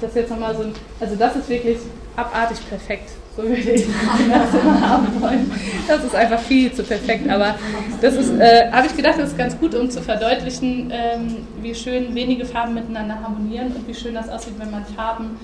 [0.00, 1.78] Das ist jetzt nochmal so ein, also das ist wirklich
[2.16, 3.10] abartig perfekt.
[3.36, 5.50] So würde ich das immer haben wollen.
[5.86, 7.28] Das ist einfach viel zu perfekt.
[7.28, 7.54] Aber
[8.00, 11.74] das ist, äh, habe ich gedacht, das ist ganz gut, um zu verdeutlichen, ähm, wie
[11.74, 15.36] schön wenige Farben miteinander harmonieren und wie schön das aussieht, wenn man Farben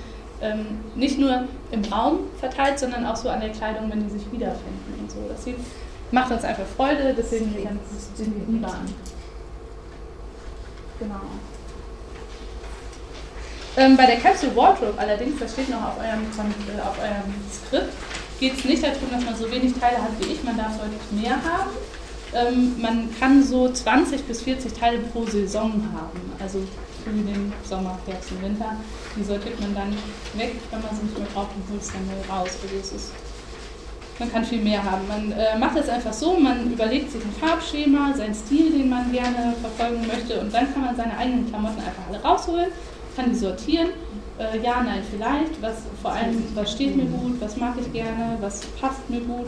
[0.43, 4.31] ähm, nicht nur im Raum verteilt, sondern auch so an der Kleidung, wenn die sich
[4.33, 5.19] wiederfinden und so.
[5.29, 5.57] Das sieht,
[6.11, 7.81] macht uns einfach Freude, deswegen wir ganz
[8.19, 8.87] den wir lieber an.
[10.99, 11.21] Genau.
[13.77, 17.93] Ähm, bei der Capsule Wardrobe allerdings, das steht noch auf eurem, äh, auf eurem Skript,
[18.39, 21.23] geht es nicht darum, dass man so wenig Teile hat wie ich, man darf deutlich
[21.23, 21.71] mehr haben.
[22.35, 26.61] Ähm, man kann so 20 bis 40 Teile pro Saison haben, also
[27.05, 28.77] Frühling, Sommer, Herbst und Winter.
[29.17, 29.91] Die sortiert man dann
[30.35, 32.51] weg, wenn man sie nicht mehr braucht und holt es dann raus.
[32.63, 33.11] Also es ist,
[34.19, 35.07] man kann viel mehr haben.
[35.09, 39.11] Man äh, macht es einfach so, man überlegt sich ein Farbschema, seinen Stil, den man
[39.13, 42.71] gerne verfolgen möchte und dann kann man seine eigenen Klamotten einfach alle rausholen
[43.15, 43.89] kann die sortieren.
[44.39, 45.61] Äh, ja, nein, vielleicht.
[45.61, 49.47] Was, vor allem, was steht mir gut, was mag ich gerne, was passt mir gut.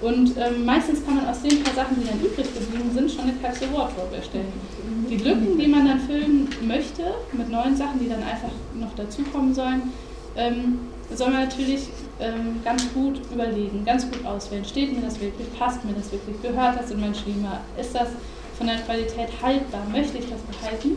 [0.00, 3.24] Und ähm, meistens kann man aus den paar Sachen, die dann übrig geblieben sind, schon
[3.24, 4.52] eine Capsule Wardrobe erstellen.
[5.08, 9.54] Die Lücken, die man dann füllen möchte, mit neuen Sachen, die dann einfach noch dazukommen
[9.54, 9.92] sollen,
[10.36, 10.80] ähm,
[11.14, 11.88] soll man natürlich
[12.20, 14.64] ähm, ganz gut überlegen, ganz gut auswählen.
[14.64, 18.08] Steht mir das wirklich, passt mir das wirklich, gehört das in mein Schema, ist das
[18.56, 20.96] von der Qualität haltbar, möchte ich das behalten?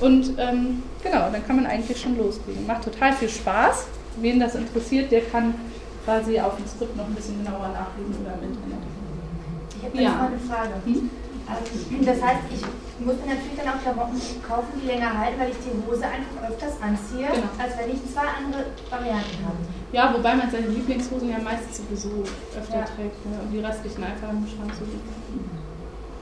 [0.00, 2.66] Und ähm, genau, dann kann man eigentlich schon loslegen.
[2.66, 3.86] Macht total viel Spaß.
[4.20, 5.54] Wen das interessiert, der kann
[6.04, 8.82] quasi auf dem Skript noch ein bisschen genauer nachlesen oder im Internet.
[9.78, 10.26] Ich habe ja.
[10.26, 10.74] eine Frage.
[10.84, 11.10] Hm?
[11.58, 12.62] Ähm, das heißt, ich
[13.04, 16.48] muss mir natürlich dann auch Klamotten kaufen, die länger halten, weil ich die Hose einfach
[16.48, 17.50] öfters anziehe, genau.
[17.58, 19.58] als wenn ich zwei andere Varianten habe.
[19.92, 22.24] Ja, wobei man seine Lieblingshosen ja meistens sowieso
[22.56, 22.84] öfter ja.
[22.84, 23.36] trägt ne?
[23.42, 25.04] und die restlichen einfach im Schrank so liegen.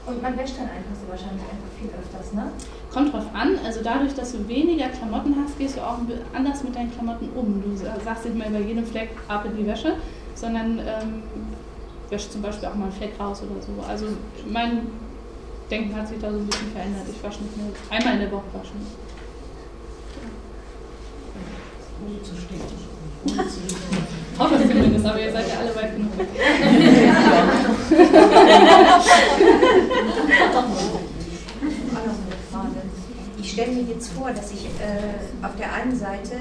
[0.05, 2.51] Und man wäscht dann einfach so wahrscheinlich einfach viel öfters, ne?
[2.91, 5.99] Kommt drauf an, also dadurch, dass du weniger Klamotten hast, gehst du auch
[6.33, 7.61] anders mit deinen Klamotten um.
[7.61, 9.93] Du sagst nicht mehr über jedem Fleck ab in die Wäsche,
[10.33, 11.23] sondern ähm,
[12.09, 13.71] wäscht zum Beispiel auch mal einen Fleck raus oder so.
[13.87, 14.07] Also
[14.51, 14.87] mein
[15.71, 17.05] Denken hat sich da so ein bisschen verändert.
[17.09, 18.85] Ich wasche nicht mehr einmal in der Woche waschen.
[22.05, 22.59] Ohne zu stehen.
[24.37, 26.11] Hoffe zumindest, aber ihr seid ja alle weit genug.
[33.41, 36.35] Ich stelle mir jetzt vor, dass ich äh, auf der einen Seite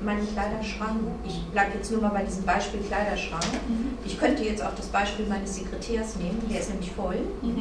[0.00, 3.98] meinen Kleiderschrank, ich bleibe jetzt nur mal bei diesem Beispiel Kleiderschrank, mhm.
[4.04, 7.56] ich könnte jetzt auch das Beispiel meines Sekretärs nehmen, der ist nämlich voll mhm.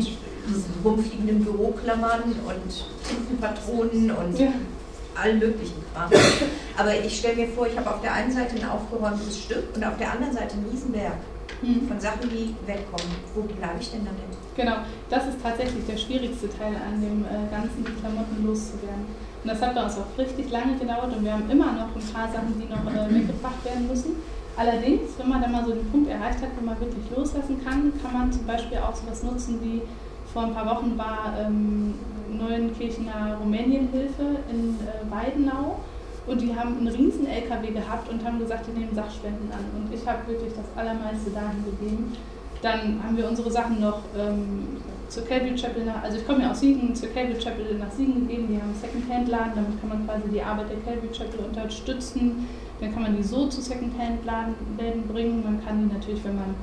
[0.83, 4.51] Rumfliegenden Büroklammern und Tintenpatronen und ja
[5.15, 6.09] allen möglichen Kram.
[6.77, 9.83] Aber ich stelle mir vor, ich habe auf der einen Seite ein aufgeräumtes Stück und
[9.83, 11.17] auf der anderen Seite ein Riesenberg
[11.61, 11.87] mhm.
[11.87, 13.11] von Sachen, die wegkommen.
[13.35, 14.21] Wo bleibe ich denn damit?
[14.55, 19.05] Genau, das ist tatsächlich der schwierigste Teil an dem äh, Ganzen, die Klamotten loszuwerden.
[19.43, 22.13] Und das hat bei uns auch richtig lange gedauert und wir haben immer noch ein
[22.13, 24.15] paar Sachen, die noch äh, weggebracht werden müssen.
[24.57, 27.93] Allerdings, wenn man dann mal so den Punkt erreicht hat, wo man wirklich loslassen kann,
[28.03, 29.81] kann man zum Beispiel auch sowas nutzen wie
[30.33, 31.93] vor ein paar Wochen war ähm,
[32.31, 35.79] Neuenkirchener Rumänienhilfe in äh, Weidenau
[36.27, 39.65] und die haben einen riesen LKW gehabt und haben gesagt, die nehmen Sachspenden an.
[39.75, 42.15] Und ich habe wirklich das Allermeiste dahin gegeben.
[42.61, 44.77] Dann haben wir unsere Sachen noch ähm,
[45.09, 48.27] zur Calvary Chapel, nach, also ich komme ja aus Siegen, zur Calvary Chapel nach Siegen
[48.27, 48.47] gegeben.
[48.49, 52.47] Die haben einen Secondhand-Laden, damit kann man quasi die Arbeit der Calvary Chapel unterstützen.
[52.79, 55.43] Dann kann man die so zu Secondhand-Läden bringen.
[55.43, 56.55] Man kann die natürlich, wenn man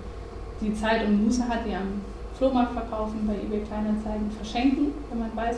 [0.61, 2.01] die Zeit und Muße hat, die am
[2.39, 5.57] Flohmarkt verkaufen, bei eBay Kleinanzeigen verschenken, wenn man weiß,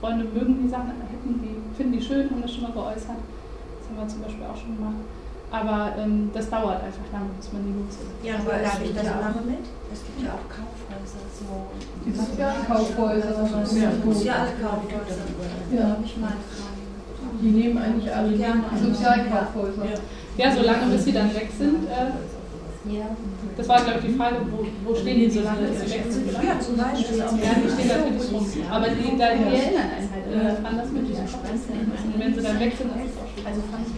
[0.00, 3.20] Freunde mögen die Sachen, hätten die, finden die schön, haben das schon mal geäußert.
[3.20, 5.04] Das haben wir zum Beispiel auch schon gemacht.
[5.52, 8.12] Aber ähm, das dauert einfach lange, bis man die los ist.
[8.24, 9.64] Ja, aber darf ich das so lange mit?
[9.92, 11.70] Es gibt ja auch Kaufhäuser, so.
[12.04, 13.46] Die Sozialkaufhäuser.
[14.04, 15.26] Sozialkaufhäuser.
[15.70, 16.42] Ja, ich meine,
[17.40, 19.84] die nehmen eigentlich alle ja, Sozialkaufhäuser.
[19.84, 20.44] Ja.
[20.44, 21.86] ja, solange bis sie dann weg sind.
[21.86, 22.10] Äh,
[22.88, 23.16] Ja.
[23.56, 26.28] Das war, glaube ich, die Frage, wo, wo stehen die so lange, weg sind?
[26.28, 27.18] Ja, zum Beispiel.
[27.18, 28.46] Ja, die stehen natürlich rum.
[28.70, 32.20] Aber die, da, die erinnern einen halt äh, daran, dass wir die einfach einzeln Und
[32.20, 33.46] wenn sie dann weg sind, das ist auch schön.
[33.46, 33.96] Also fand ich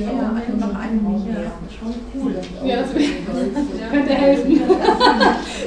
[0.00, 1.52] ja, noch einen mehr.
[1.68, 2.34] Schon cool.
[2.64, 2.90] Ja, das
[3.90, 4.60] könnte helfen.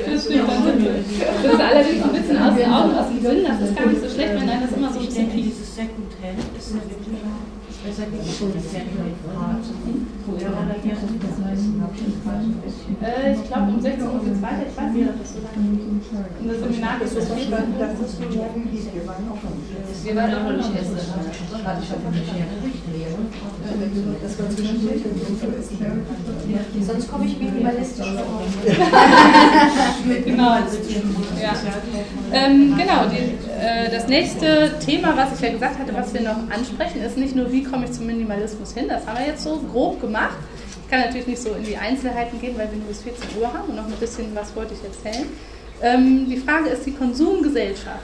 [0.06, 0.50] Das stimmt.
[1.44, 3.44] Das ist allerdings ein bisschen aus den Augen, aus dem Sinn.
[3.46, 5.46] Das ist gar nicht so schlecht, wenn einem das immer so ein bisschen piekt.
[5.46, 7.22] Dieses Secondhand ist ja wirklich.
[7.22, 7.61] Äh,
[13.34, 14.66] ich glaube um 16 Uhr geht es weiter.
[14.70, 15.90] Ich weiß nicht, ob das so lange geht.
[16.46, 17.50] Das Seminar ist so geht.
[17.50, 20.06] Wir waren auch noch nicht.
[20.06, 20.98] Wir waren auch noch nicht essen.
[21.66, 22.46] Hatte ich schon nicht mehr.
[24.22, 25.02] Das war zwischendurch.
[26.86, 28.42] Sonst komme ich minimalistisch vor.
[30.26, 30.58] genau.
[31.42, 31.54] Ja.
[32.34, 36.50] Ähm, genau, die, äh, das nächste Thema, was ich ja gesagt hatte, was wir noch
[36.50, 38.88] ansprechen, ist nicht nur, wie komme ich zum Minimalismus hin.
[38.90, 40.38] Das haben wir jetzt so grob gemacht.
[40.84, 43.48] Ich kann natürlich nicht so in die Einzelheiten gehen, weil wir nur bis 14 Uhr
[43.52, 45.28] haben und noch ein bisschen was wollte ich erzählen.
[45.82, 48.04] Ähm, die Frage ist die Konsumgesellschaft.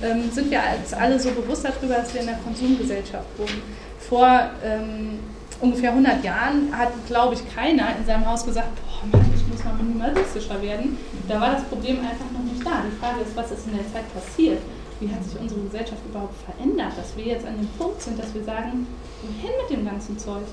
[0.00, 3.60] Ähm, sind wir als alle so bewusst darüber, dass wir in einer Konsumgesellschaft wohnen?
[4.08, 5.18] Vor ähm,
[5.60, 9.64] ungefähr 100 Jahren hat, glaube ich, keiner in seinem Haus gesagt, boah, Mann, ich muss
[9.64, 10.96] mal minimalistischer werden.
[11.26, 12.84] Da war das Problem einfach noch nicht da.
[12.86, 14.60] Die Frage ist, was ist in der Zeit passiert?
[15.00, 18.32] Wie hat sich unsere Gesellschaft überhaupt verändert, dass wir jetzt an dem Punkt sind, dass
[18.34, 18.86] wir sagen,
[19.22, 20.44] wohin mit dem ganzen Zeug?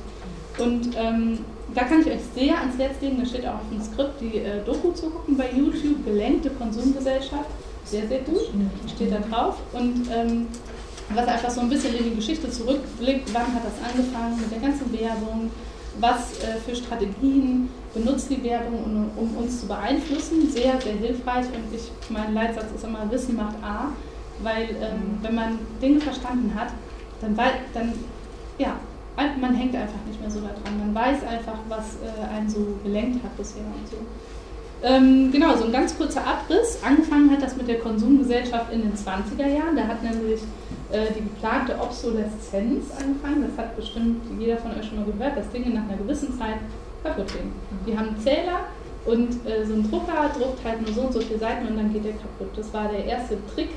[0.58, 1.40] Und ähm,
[1.74, 4.38] da kann ich euch sehr ans Herz legen, da steht auch auf dem Skript die
[4.38, 7.50] äh, Doku zu gucken bei YouTube, Gelenkte Konsumgesellschaft.
[7.84, 8.50] Sehr, sehr gut,
[8.96, 9.58] steht da drauf.
[9.74, 10.48] Und ähm,
[11.14, 14.60] was einfach so ein bisschen in die Geschichte zurückblickt, wann hat das angefangen mit der
[14.60, 15.52] ganzen Werbung,
[16.00, 20.50] was äh, für Strategien benutzt die Werbung, um, um, uns zu beeinflussen.
[20.50, 23.92] Sehr, sehr hilfreich und ich, mein Leitsatz ist immer, Wissen macht A,
[24.42, 26.70] weil ähm, wenn man Dinge verstanden hat,
[27.22, 27.36] dann,
[27.74, 27.94] dann
[28.58, 28.76] ja,
[29.40, 30.80] man hängt einfach nicht mehr so daran.
[30.80, 33.98] Man weiß einfach, was äh, einen so gelenkt hat bisher und so.
[34.84, 36.80] Ähm, genau, so ein ganz kurzer Abriss.
[36.84, 39.76] Angefangen hat das mit der Konsumgesellschaft in den 20er Jahren.
[39.76, 40.42] Da hat nämlich
[40.92, 43.46] äh, die geplante Obsoleszenz angefangen.
[43.50, 46.58] Das hat bestimmt jeder von euch schon mal gehört, dass Dinge nach einer gewissen Zeit
[47.04, 47.52] kaputt gehen.
[47.88, 48.68] Die haben einen Zähler
[49.06, 51.94] und äh, so ein Drucker druckt halt nur so und so viele Seiten und dann
[51.94, 52.50] geht der kaputt.
[52.56, 53.70] Das war der erste Trick,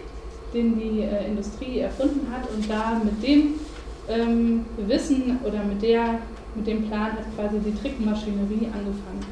[0.52, 3.54] den die äh, Industrie erfunden hat und da mit dem
[4.08, 6.18] ähm, Wissen oder mit, der,
[6.54, 9.26] mit dem Plan hat quasi die Trickmaschinerie angefangen.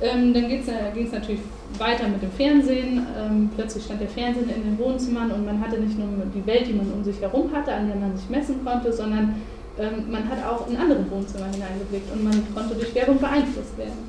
[0.00, 1.40] Ähm, dann ging es natürlich
[1.76, 3.04] weiter mit dem Fernsehen.
[3.18, 6.68] Ähm, plötzlich stand der Fernsehen in den Wohnzimmern und man hatte nicht nur die Welt,
[6.68, 9.34] die man um sich herum hatte, an der man sich messen konnte, sondern
[9.78, 14.08] ähm, man hat auch in andere Wohnzimmer hineingeblickt und man konnte durch Werbung beeinflusst werden.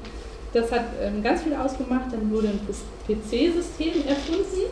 [0.53, 2.11] Das hat ähm, ganz viel ausgemacht.
[2.11, 2.59] Dann wurde ein
[3.07, 4.69] PC-System erfunden,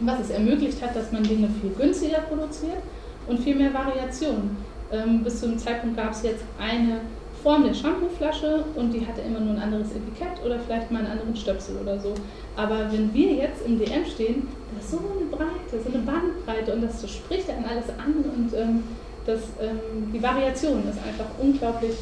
[0.00, 2.78] was es ermöglicht hat, dass man Dinge viel günstiger produziert
[3.28, 4.56] und viel mehr Variation.
[4.90, 7.00] Ähm, bis zu dem Zeitpunkt gab es jetzt eine
[7.42, 11.12] Form der Shampooflasche und die hatte immer nur ein anderes Etikett oder vielleicht mal einen
[11.12, 12.14] anderen Stöpsel oder so.
[12.56, 16.72] Aber wenn wir jetzt im DM stehen, da ist so eine Breite, so eine Bandbreite
[16.72, 18.82] und das spricht an alles an und ähm,
[19.24, 21.94] das, ähm, die Variation ist einfach unglaublich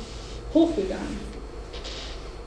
[0.54, 1.36] hochgegangen.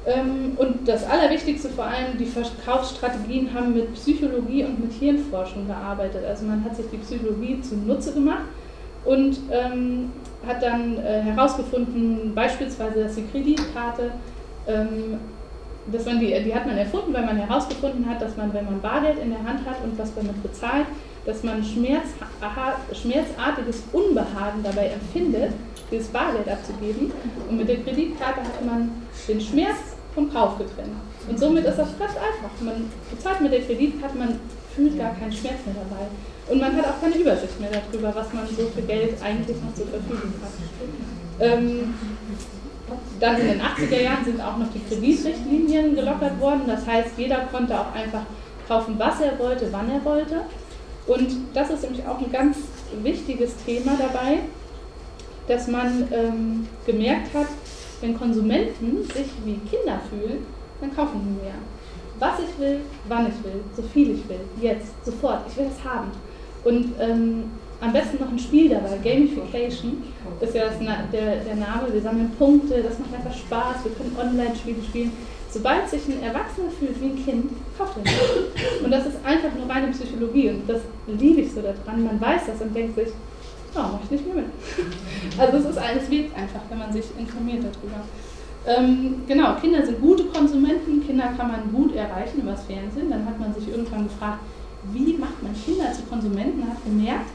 [0.06, 6.24] Ähm, und das Allerwichtigste vor allem, die Verkaufsstrategien haben mit Psychologie und mit Hirnforschung gearbeitet.
[6.26, 8.46] Also man hat sich die Psychologie zunutze gemacht
[9.05, 10.12] und ähm,
[10.47, 14.12] hat dann äh, herausgefunden, beispielsweise, dass die Kreditkarte,
[14.67, 15.19] ähm,
[15.91, 18.81] dass man die, die hat man erfunden, weil man herausgefunden hat, dass man, wenn man
[18.81, 20.85] Bargeld in der Hand hat und was damit bezahlt,
[21.25, 22.07] dass man Schmerz,
[22.41, 25.51] aha, schmerzartiges Unbehagen dabei empfindet,
[25.91, 27.12] dieses Bargeld abzugeben.
[27.49, 28.91] Und mit der Kreditkarte hat man
[29.27, 29.77] den Schmerz
[30.13, 30.95] vom Kauf getrennt.
[31.27, 32.62] Und somit ist das ganz einfach.
[32.62, 34.39] Man bezahlt mit der Kreditkarte, man
[34.75, 36.08] fühlt gar keinen Schmerz mehr dabei.
[36.49, 39.73] Und man hat auch keine Übersicht mehr darüber, was man so für Geld eigentlich noch
[39.73, 40.51] zur Verfügung hat.
[41.39, 41.93] Ähm,
[43.19, 46.63] dann in den 80er Jahren sind auch noch die Kreditrichtlinien gelockert worden.
[46.65, 48.23] Das heißt, jeder konnte auch einfach
[48.67, 50.41] kaufen, was er wollte, wann er wollte.
[51.05, 52.58] Und das ist nämlich auch ein ganz
[53.03, 54.39] wichtiges Thema dabei,
[55.47, 57.47] dass man ähm, gemerkt hat,
[58.01, 60.45] wenn Konsumenten sich wie Kinder fühlen,
[60.79, 61.55] dann kaufen sie mehr.
[62.19, 65.84] Was ich will, wann ich will, so viel ich will, jetzt, sofort, ich will es
[65.89, 66.12] haben.
[66.63, 67.45] Und ähm,
[67.82, 68.97] am besten noch ein Spiel dabei.
[69.01, 70.03] Gamification
[70.41, 70.77] ist ja das,
[71.12, 71.93] der, der Name.
[71.93, 73.86] Wir sammeln Punkte, das macht einfach Spaß.
[73.86, 75.12] Wir können Online-Spiele spielen.
[75.49, 78.83] Sobald sich ein Erwachsener fühlt wie ein Kind, kauft er nicht.
[78.83, 80.50] Und das ist einfach nur reine Psychologie.
[80.50, 82.04] Und das liebe ich so daran.
[82.04, 83.08] Man weiß das und denkt sich,
[83.75, 84.46] oh, mach ich nicht mehr mit.
[85.39, 88.04] Also es ist alles wirkt einfach, wenn man sich informiert darüber.
[88.70, 91.04] Ähm, genau, Kinder sind gute Konsumenten.
[91.06, 93.10] Kinder kann man gut erreichen über das Fernsehen.
[93.10, 94.42] Dann hat man sich irgendwann gefragt,
[94.94, 96.70] wie macht man Kinder zu Konsumenten?
[96.70, 97.32] Hat gemerkt,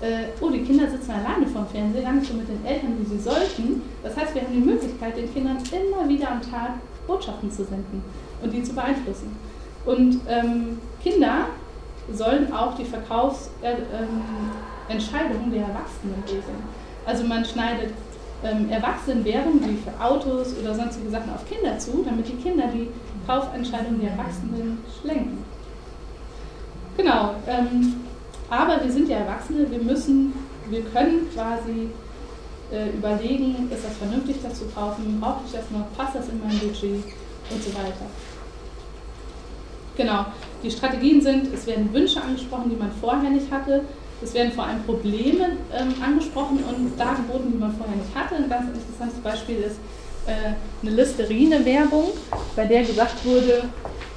[0.00, 3.20] äh, oh, die Kinder sitzen alleine vorm Fernseher, gar so mit den Eltern, wie sie
[3.20, 3.82] sollten.
[4.02, 6.72] Das heißt, wir haben die Möglichkeit, den Kindern immer wieder am Tag
[7.06, 8.02] Botschaften zu senden
[8.42, 9.36] und die zu beeinflussen.
[9.84, 11.46] Und ähm, Kinder
[12.12, 16.54] sollen auch die Verkaufsentscheidungen der Erwachsenen lesen.
[17.06, 17.92] Also man schneidet
[18.44, 22.88] ähm, Erwachsenenwerbung wie für Autos oder sonstige Sachen auf Kinder zu, damit die Kinder die
[23.26, 25.44] Kaufentscheidungen der Erwachsenen lenken.
[26.96, 27.94] Genau, ähm,
[28.50, 30.34] aber wir sind ja Erwachsene, wir müssen,
[30.68, 31.88] wir können quasi
[32.72, 36.40] äh, überlegen, ist das vernünftig, das zu kaufen, brauche ich das noch, passt das in
[36.40, 37.04] mein Budget
[37.50, 38.06] und so weiter.
[39.96, 40.26] Genau,
[40.62, 43.84] die Strategien sind, es werden Wünsche angesprochen, die man vorher nicht hatte,
[44.22, 48.36] es werden vor allem Probleme ähm, angesprochen und Dargeboten, die man vorher nicht hatte.
[48.36, 49.76] Ein ganz interessantes Beispiel ist
[50.26, 52.10] äh, eine Listerine-Werbung,
[52.54, 53.64] bei der gesagt wurde,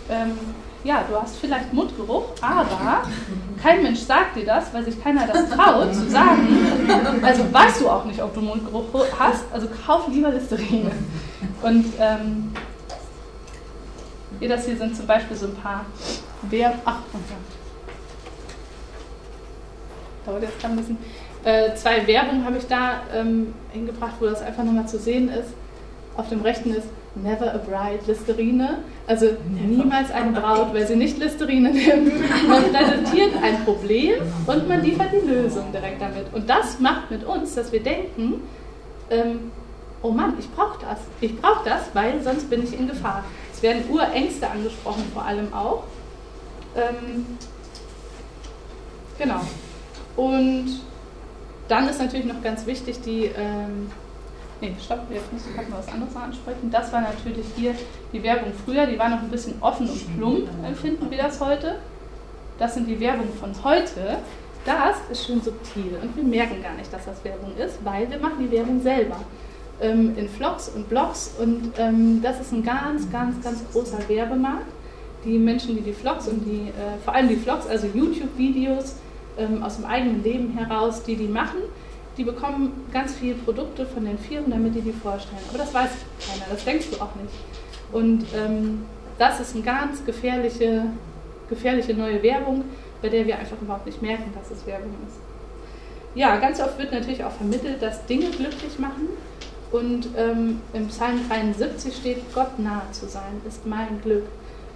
[0.09, 0.37] ähm,
[0.83, 3.03] ja, du hast vielleicht Mundgeruch, aber
[3.61, 6.47] kein Mensch sagt dir das, weil sich keiner das traut zu sagen.
[7.23, 8.85] Also weißt du auch nicht, ob du Mundgeruch
[9.17, 10.91] hast, also kauf lieber Listerine.
[11.63, 12.53] Und ähm,
[14.47, 15.85] das hier sind zum Beispiel so ein paar
[16.43, 16.81] Werbung.
[16.85, 17.64] Ach, oh
[20.25, 20.97] dauert jetzt gerade ein bisschen.
[21.43, 25.49] Äh, zwei Werbungen habe ich da ähm, hingebracht, wo das einfach nochmal zu sehen ist.
[26.17, 28.79] Auf dem rechten ist Never a Bride Listerine.
[29.07, 32.13] Also niemals eine Braut, weil sie nicht Listerine nimmt.
[32.47, 34.15] Man präsentiert ein Problem
[34.45, 36.33] und man liefert die Lösung direkt damit.
[36.33, 38.41] Und das macht mit uns, dass wir denken,
[39.09, 39.51] ähm,
[40.01, 40.99] oh Mann, ich brauche das.
[41.21, 43.23] Ich brauche das, weil sonst bin ich in Gefahr.
[43.53, 45.83] Es werden Urängste angesprochen, vor allem auch.
[46.75, 47.25] Ähm,
[49.17, 49.41] genau.
[50.15, 50.81] Und
[51.67, 53.91] dann ist natürlich noch ganz wichtig die, ähm,
[54.61, 56.69] nee, stopp, jetzt muss ich mal was anderes ansprechen.
[56.71, 57.73] Das war natürlich hier
[58.13, 61.75] die Werbung früher, die war noch ein bisschen offen und plump, empfinden wir das heute.
[62.57, 64.17] Das sind die Werbung von heute.
[64.65, 68.17] Das ist schön subtil und wir merken gar nicht, dass das Werbung ist, weil wir
[68.17, 69.17] machen die Werbung selber.
[69.81, 74.71] Ähm, in Vlogs und Blogs und ähm, das ist ein ganz, ganz, ganz großer Werbemarkt.
[75.25, 78.95] Die Menschen, die die Vlogs und die, äh, vor allem die Vlogs, also YouTube-Videos,
[79.37, 81.59] ähm, aus dem eigenen Leben heraus, die die machen.
[82.17, 85.41] Die bekommen ganz viele Produkte von den Firmen, damit die die vorstellen.
[85.49, 85.89] Aber das weiß
[86.25, 87.33] keiner, das denkst du auch nicht.
[87.91, 88.85] Und ähm,
[89.17, 90.85] das ist eine ganz gefährliche,
[91.49, 92.63] gefährliche neue Werbung,
[93.01, 95.17] bei der wir einfach überhaupt nicht merken, dass es Werbung ist.
[96.15, 99.09] Ja, ganz oft wird natürlich auch vermittelt, dass Dinge glücklich machen.
[99.71, 104.23] Und ähm, im Psalm 73 steht, Gott nahe zu sein, ist mein Glück.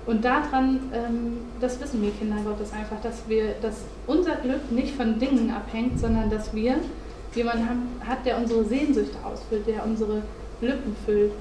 [0.05, 4.95] Und daran, ähm, das wissen wir Kinder Gottes einfach, dass wir, dass unser Glück nicht
[4.95, 6.77] von Dingen abhängt, sondern dass wir
[7.35, 10.23] jemanden haben, hat, der unsere Sehnsüchte ausfüllt, der unsere
[10.61, 11.31] Lücken füllt.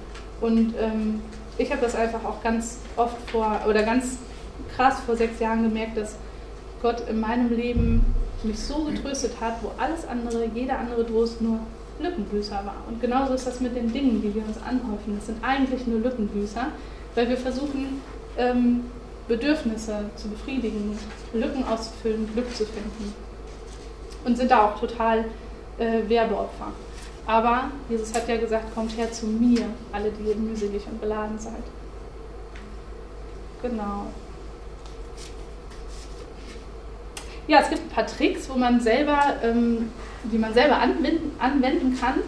[0.40, 1.22] Und ähm,
[1.56, 4.18] ich habe das einfach auch ganz oft vor, oder ganz
[4.76, 6.16] krass vor sechs Jahren gemerkt, dass
[6.82, 8.04] Gott in meinem Leben
[8.44, 11.58] mich so getröstet hat, wo alles andere, jeder andere Trost nur
[12.00, 12.84] Lückenbüßer war.
[12.88, 15.16] Und genauso ist das mit den Dingen, die wir uns anhäufen.
[15.16, 16.68] Das sind eigentlich nur Lückenbüßer,
[17.16, 18.00] weil wir versuchen,
[18.38, 18.84] ähm,
[19.28, 20.98] Bedürfnisse zu befriedigen,
[21.34, 23.14] Lücken auszufüllen, Glück zu finden.
[24.24, 25.26] Und sind da auch total
[25.78, 26.72] äh, Werbeopfer.
[27.26, 31.38] Aber Jesus hat ja gesagt, kommt her zu mir, alle, die ihr mühselig und beladen
[31.38, 31.62] seid.
[33.60, 34.06] Genau.
[37.46, 39.90] Ja, es gibt ein paar Tricks, wo man selber, ähm,
[40.24, 42.20] die man selber anwenden, anwenden kann,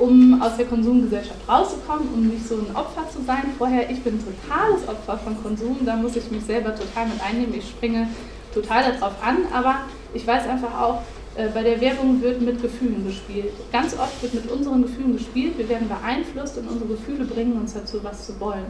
[0.00, 3.44] um aus der Konsumgesellschaft rauszukommen, um nicht so ein Opfer zu sein.
[3.58, 7.54] Vorher, ich bin totales Opfer von Konsum, da muss ich mich selber total mit einnehmen,
[7.54, 8.08] ich springe
[8.52, 9.82] total darauf an, aber
[10.14, 11.02] ich weiß einfach auch,
[11.36, 13.52] äh, bei der Werbung wird mit Gefühlen gespielt.
[13.70, 17.74] Ganz oft wird mit unseren Gefühlen gespielt, wir werden beeinflusst und unsere Gefühle bringen uns
[17.74, 18.66] dazu, was zu wollen.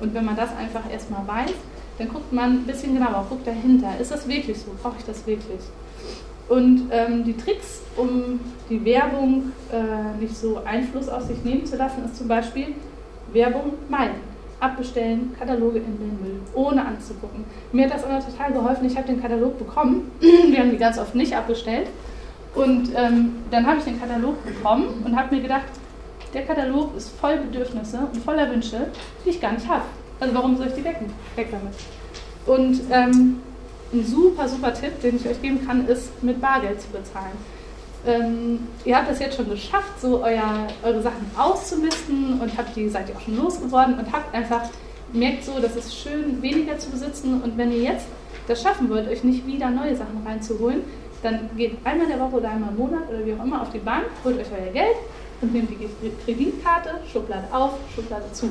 [0.00, 1.54] Und wenn man das einfach erstmal weiß,
[1.98, 5.26] dann guckt man ein bisschen genauer, guckt dahinter, ist das wirklich so, brauche ich das
[5.26, 5.60] wirklich?
[6.48, 8.40] Und ähm, die Tricks, um
[8.70, 12.68] die Werbung äh, nicht so Einfluss auf sich nehmen zu lassen, ist zum Beispiel
[13.32, 14.28] Werbung meiden.
[14.60, 17.44] Abbestellen, Kataloge in den Müll, ohne anzugucken.
[17.70, 18.86] Mir hat das immer total geholfen.
[18.86, 20.10] Ich habe den Katalog bekommen.
[20.20, 21.86] Wir haben die ganz oft nicht abbestellt.
[22.56, 25.66] Und ähm, dann habe ich den Katalog bekommen und habe mir gedacht,
[26.34, 28.88] der Katalog ist voll Bedürfnisse und voller Wünsche,
[29.24, 29.84] die ich gar nicht habe.
[30.18, 31.06] Also warum soll ich die wecken?
[31.36, 31.74] Weg damit.
[32.46, 33.40] Und ähm,
[33.92, 37.32] ein super, super Tipp, den ich euch geben kann, ist mit Bargeld zu bezahlen.
[38.06, 42.88] Ähm, ihr habt es jetzt schon geschafft, so euer, eure Sachen auszumisten und habt die,
[42.88, 44.62] seid ihr auch schon losgeworden und habt einfach,
[45.12, 48.06] merkt so, dass es schön, weniger zu besitzen und wenn ihr jetzt
[48.46, 50.82] das schaffen wollt, euch nicht wieder neue Sachen reinzuholen,
[51.22, 53.72] dann geht einmal in der Woche oder einmal im Monat oder wie auch immer auf
[53.72, 54.96] die Bank, holt euch euer Geld
[55.40, 55.88] und nehmt die
[56.24, 58.48] Kreditkarte, Schublade auf, Schublade zu.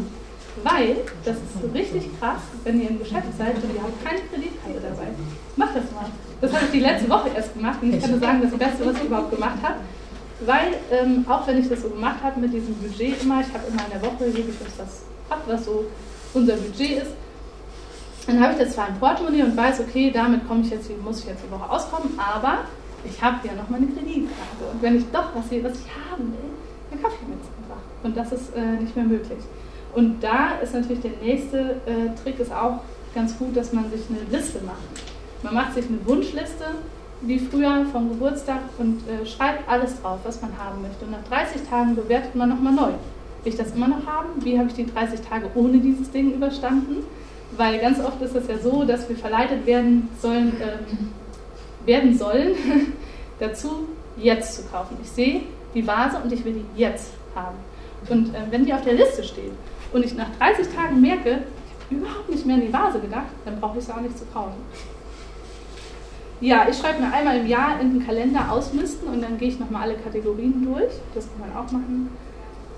[0.64, 4.80] Weil, das ist richtig krass, wenn ihr im Geschäft seid und ihr habt keine Kreditkarte
[4.82, 5.08] dabei.
[5.56, 6.10] Macht das mal.
[6.42, 8.86] Das habe ich die letzte Woche erst gemacht und ich kann nur sagen, das Beste,
[8.86, 9.76] was ich überhaupt gemacht habe.
[10.46, 13.68] Weil, ähm, auch wenn ich das so gemacht habe mit diesem Budget immer, ich habe
[13.68, 15.86] immer in der Woche, gebe ich uns das ab, was so
[16.34, 17.12] unser Budget ist.
[18.28, 21.22] Dann habe ich das zwar im Portemonnaie und weiß, okay, damit komme ich jetzt, muss
[21.22, 22.66] ich jetzt die Woche auskommen, aber
[23.04, 24.64] ich habe ja noch meine Kreditkarte.
[24.72, 26.50] Und wenn ich doch was sehe, was ich haben will,
[26.92, 27.82] dann kaufe ich mir jetzt einfach.
[28.04, 29.40] Und das ist äh, nicht mehr möglich.
[29.98, 32.82] Und da ist natürlich der nächste äh, Trick ist auch
[33.16, 34.78] ganz gut, dass man sich eine Liste macht.
[35.42, 36.66] Man macht sich eine Wunschliste,
[37.22, 41.04] wie früher vom Geburtstag und äh, schreibt alles drauf, was man haben möchte.
[41.04, 42.90] Und nach 30 Tagen bewertet man nochmal neu.
[42.90, 44.30] Will ich das immer noch haben?
[44.42, 46.98] Wie habe ich die 30 Tage ohne dieses Ding überstanden?
[47.56, 51.10] Weil ganz oft ist es ja so, dass wir verleitet werden sollen, ähm,
[51.88, 52.54] werden sollen
[53.40, 54.96] dazu, jetzt zu kaufen.
[55.02, 55.42] Ich sehe
[55.74, 57.58] die Vase und ich will die jetzt haben.
[58.10, 59.54] Und äh, wenn die auf der Liste steht
[59.94, 61.44] und ich nach 30 Tagen merke,
[61.90, 64.18] ich habe überhaupt nicht mehr an die Vase gedacht, dann brauche ich es auch nicht
[64.18, 64.62] zu kaufen.
[66.40, 69.60] Ja, ich schreibe mir einmal im Jahr in den Kalender ausmisten und dann gehe ich
[69.60, 70.94] nochmal alle Kategorien durch.
[71.16, 72.10] Das kann man auch machen.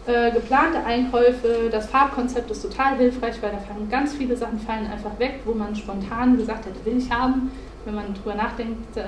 [0.05, 4.87] Äh, geplante Einkäufe, das Farbkonzept ist total hilfreich, weil da fallen ganz viele Sachen fallen
[4.87, 7.51] einfach weg, wo man spontan gesagt hätte, will ich haben.
[7.83, 9.03] Wenn man drüber nachdenkt, äh,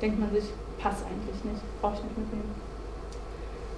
[0.00, 0.44] denkt man sich,
[0.78, 2.73] passt eigentlich nicht, brauche ich nicht mitnehmen.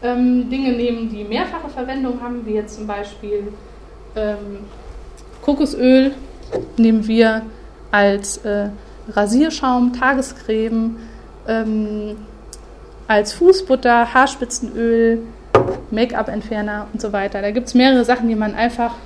[0.03, 3.53] Ähm, Dinge nehmen, die mehrfache Verwendung haben, wie jetzt zum Beispiel
[4.14, 4.59] ähm,
[5.42, 6.12] Kokosöl
[6.76, 7.42] nehmen wir
[7.90, 8.68] als äh,
[9.09, 10.97] Rasierschaum, Tagescreme,
[11.47, 12.16] ähm,
[13.09, 15.22] als Fußbutter, Haarspitzenöl,
[15.90, 17.40] Make-up-Entferner und so weiter.
[17.40, 18.97] Da gibt es mehrere Sachen, die man einfach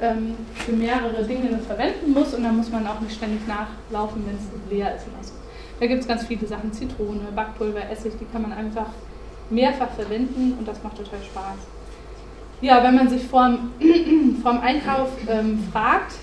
[0.00, 4.36] ähm, für mehrere Dinge verwenden muss und dann muss man auch nicht ständig nachlaufen, wenn
[4.36, 5.06] es leer ist.
[5.06, 5.32] Oder so.
[5.80, 8.86] Da gibt es ganz viele Sachen, Zitrone, Backpulver, Essig, die kann man einfach
[9.50, 11.58] mehrfach verwenden und das macht total Spaß.
[12.60, 13.72] Ja, wenn man sich vorm,
[14.42, 16.14] vorm Einkauf ähm, fragt,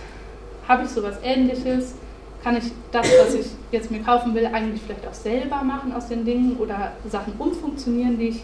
[0.67, 1.95] habe ich sowas ähnliches?
[2.43, 6.07] kann ich das, was ich jetzt mir kaufen will, eigentlich vielleicht auch selber machen aus
[6.07, 8.43] den Dingen oder Sachen umfunktionieren, die ich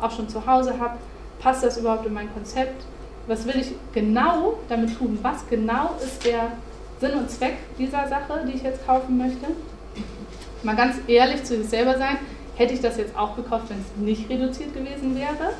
[0.00, 0.98] auch schon zu Hause habe.
[1.40, 2.84] Passt das überhaupt in mein Konzept?
[3.26, 5.18] Was will ich genau damit tun?
[5.22, 6.52] Was genau ist der
[7.00, 9.46] Sinn und Zweck dieser Sache, die ich jetzt kaufen möchte?
[10.62, 12.18] Mal ganz ehrlich zu sich selber sein,
[12.56, 15.52] hätte ich das jetzt auch gekauft, wenn es nicht reduziert gewesen wäre?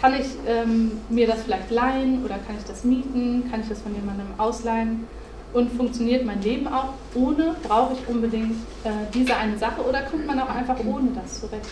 [0.00, 3.48] Kann ich ähm, mir das vielleicht leihen oder kann ich das mieten?
[3.50, 5.06] Kann ich das von jemandem ausleihen?
[5.52, 10.26] und funktioniert mein Leben auch ohne, brauche ich unbedingt äh, diese eine Sache oder kommt
[10.26, 11.68] man auch einfach ohne das zurecht?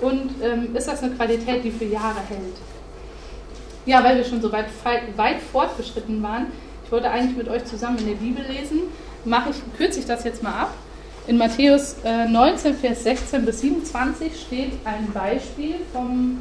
[0.00, 2.56] Und ähm, ist das eine Qualität, die für Jahre hält?
[3.86, 4.66] Ja, weil wir schon so weit,
[5.16, 6.48] weit fortgeschritten waren,
[6.84, 8.80] ich wollte eigentlich mit euch zusammen in der Bibel lesen,
[9.24, 10.74] mache ich, kürze ich das jetzt mal ab.
[11.26, 16.40] In Matthäus äh, 19, Vers 16 bis 27 steht ein Beispiel vom,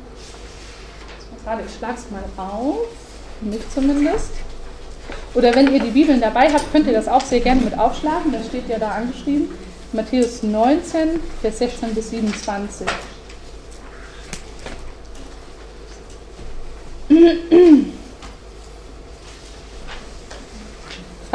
[1.31, 2.87] ich schlage es mal auf,
[3.41, 4.29] mich zumindest.
[5.33, 8.31] Oder wenn ihr die Bibeln dabei habt, könnt ihr das auch sehr gerne mit aufschlagen.
[8.31, 9.49] Das steht ja da angeschrieben.
[9.91, 12.87] Matthäus 19, Vers 16 bis 27.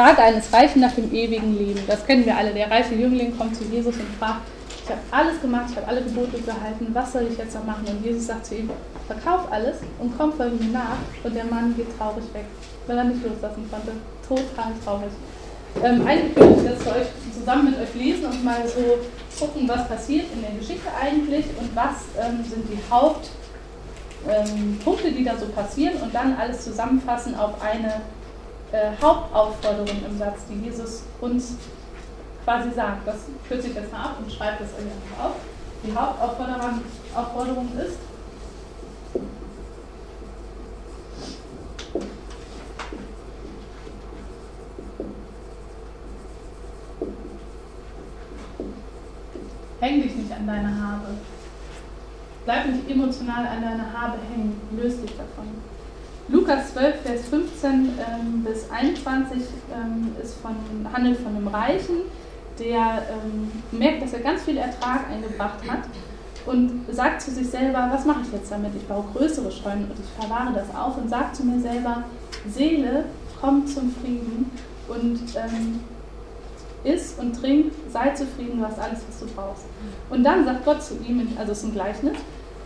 [0.01, 1.79] Frage eines Reichen nach dem ewigen Leben.
[1.85, 2.51] Das kennen wir alle.
[2.53, 4.41] Der reiche Jüngling kommt zu Jesus und fragt,
[4.83, 7.85] ich habe alles gemacht, ich habe alle Gebote gehalten, was soll ich jetzt noch machen?
[7.87, 8.71] Und Jesus sagt zu ihm,
[9.05, 10.97] verkauf alles und komm folge mir nach.
[11.23, 12.45] Und der Mann geht traurig weg
[12.87, 13.91] weil er nicht loslassen konnte.
[14.27, 15.11] Total traurig.
[15.83, 18.97] Ähm, eigentlich würde ich das für euch zusammen mit euch lesen und mal so
[19.39, 25.23] gucken, was passiert in der Geschichte eigentlich und was ähm, sind die Hauptpunkte, ähm, die
[25.23, 28.01] da so passieren und dann alles zusammenfassen auf eine
[28.71, 31.55] äh, Hauptaufforderung im Satz, die Jesus uns
[32.43, 33.07] quasi sagt.
[33.07, 33.17] Das
[33.47, 35.35] kürze ich jetzt mal ab und schreibe das euch einfach auf.
[35.83, 37.97] Die Hauptaufforderung ist,
[49.81, 51.07] Häng dich nicht an deine Habe.
[52.45, 54.61] Bleib nicht emotional an deiner Habe hängen.
[54.77, 55.70] Löse dich davon.
[56.31, 59.41] Lukas 12, Vers 15 ähm, bis 21
[59.73, 60.55] ähm, ist von,
[60.93, 61.97] handelt von einem Reichen,
[62.57, 65.81] der ähm, merkt, dass er ganz viel Ertrag eingebracht hat
[66.45, 68.71] und sagt zu sich selber, was mache ich jetzt damit?
[68.75, 72.03] Ich baue größere Scheunen und ich verwahre das auf und sagt zu mir selber,
[72.49, 73.05] Seele,
[73.41, 74.51] komm zum Frieden
[74.87, 75.81] und ähm,
[76.85, 79.65] iss und trink, sei zufrieden, du hast alles, was du brauchst.
[80.09, 82.13] Und dann sagt Gott zu ihm, also es ist ein Gleichnis,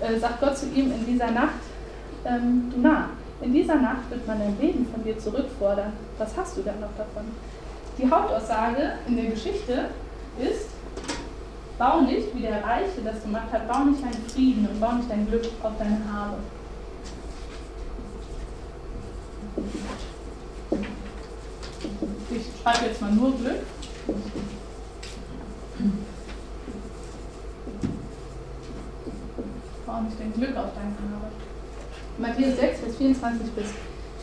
[0.02, 1.56] äh, sagt Gott zu ihm in dieser Nacht,
[2.26, 3.10] ähm, du nah,
[3.42, 5.94] in dieser Nacht wird man dein Leben von dir zurückfordern.
[6.18, 7.26] Was hast du dann noch davon?
[7.98, 9.90] Die Hauptaussage in der Geschichte
[10.40, 10.70] ist,
[11.78, 15.10] bau nicht, wie der Reiche das gemacht hat, bau nicht deinen Frieden und bau nicht
[15.10, 16.38] dein Glück auf deine Habe.
[22.32, 23.62] Ich schreibe jetzt mal nur Glück.
[29.86, 31.45] Bau nicht dein Glück auf deine Habe.
[32.18, 33.66] Matthäus 6, Vers 24 bis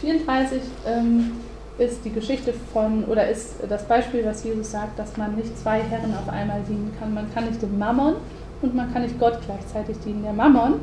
[0.01, 1.33] 34 ähm,
[1.79, 5.81] ist die Geschichte von, oder ist das Beispiel, was Jesus sagt, dass man nicht zwei
[5.81, 7.13] Herren auf einmal dienen kann.
[7.13, 8.15] Man kann nicht dem Mammon
[8.63, 10.23] und man kann nicht Gott gleichzeitig dienen.
[10.23, 10.75] Der Mammon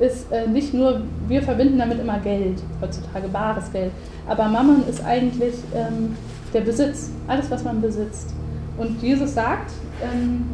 [0.00, 3.92] ist äh, nicht nur, wir verbinden damit immer Geld, heutzutage bares Geld,
[4.26, 6.16] aber Mammon ist eigentlich ähm,
[6.52, 8.34] der Besitz, alles, was man besitzt.
[8.78, 9.70] Und Jesus sagt,
[10.02, 10.46] ähm,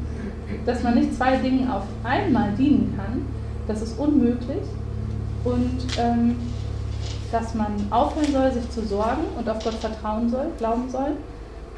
[0.67, 3.23] dass man nicht zwei Dingen auf einmal dienen kann,
[3.67, 4.63] das ist unmöglich.
[5.45, 6.37] Und ähm,
[7.33, 11.13] dass man aufhören soll, sich zu sorgen und auf Gott vertrauen soll, glauben soll.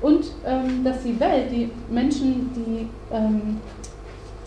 [0.00, 3.60] Und ähm, dass die Welt, die Menschen, die ähm,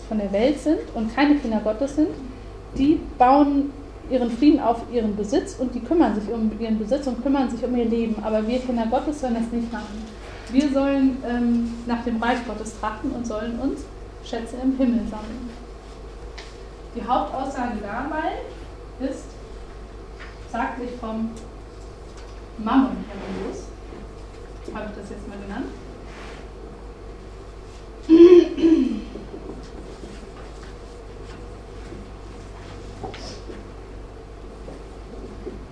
[0.08, 2.08] von der Welt sind und keine Kinder Gottes sind,
[2.76, 3.70] die bauen
[4.10, 7.64] ihren Frieden auf ihren Besitz und die kümmern sich um ihren Besitz und kümmern sich
[7.64, 8.22] um ihr Leben.
[8.22, 10.04] Aber wir Kinder Gottes sollen das nicht machen.
[10.52, 13.80] Wir sollen ähm, nach dem Reich Gottes trachten und sollen uns
[14.24, 15.50] Schätze im Himmel sammeln.
[16.94, 18.32] Die Hauptaussage dabei
[19.00, 19.24] ist,
[20.50, 21.30] sagt sich vom
[22.58, 23.64] Mammon heraus,
[24.74, 25.66] habe ich das jetzt mal genannt.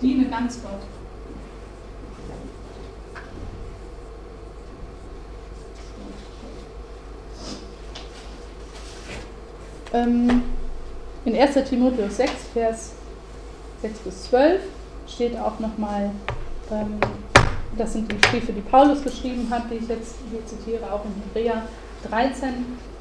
[0.01, 0.81] Diene ganz Gott.
[9.93, 10.43] Ähm,
[11.23, 11.53] in 1.
[11.69, 12.94] Timotheus 6, Vers
[13.81, 14.61] 6 bis 12
[15.07, 16.11] steht auch nochmal,
[16.71, 16.97] ähm,
[17.77, 21.11] das sind die Briefe, die Paulus geschrieben hat, die ich jetzt hier zitiere, auch in
[21.23, 21.63] Hebräer
[22.09, 22.49] 13,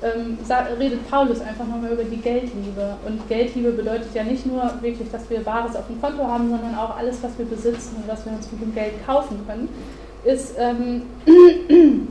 [0.03, 0.39] ähm,
[0.79, 2.97] redet Paulus einfach nochmal über die Geldliebe.
[3.07, 6.75] Und Geldliebe bedeutet ja nicht nur wirklich, dass wir Bares auf dem Konto haben, sondern
[6.75, 9.69] auch alles, was wir besitzen und was wir uns mit dem Geld kaufen können,
[10.25, 11.03] ist, ähm,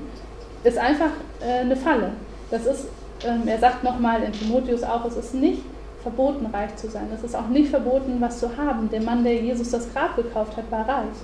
[0.63, 1.11] ist einfach
[1.41, 2.11] äh, eine Falle.
[2.49, 2.87] Das ist,
[3.25, 5.61] ähm, er sagt nochmal in Timotheus auch, es ist nicht
[6.03, 7.07] verboten, reich zu sein.
[7.13, 8.89] Es ist auch nicht verboten, was zu haben.
[8.89, 11.15] Der Mann, der Jesus das Grab gekauft hat, war reich.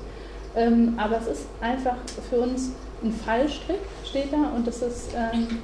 [0.55, 1.97] Ähm, aber es ist einfach
[2.29, 2.71] für uns
[3.03, 5.59] ein Fallstrick, steht da, und es ist, ähm,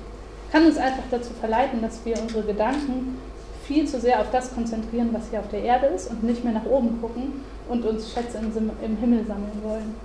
[0.52, 3.18] kann uns einfach dazu verleiten, dass wir unsere Gedanken
[3.66, 6.54] viel zu sehr auf das konzentrieren, was hier auf der Erde ist, und nicht mehr
[6.54, 9.96] nach oben gucken und uns Schätze im, im Himmel sammeln wollen.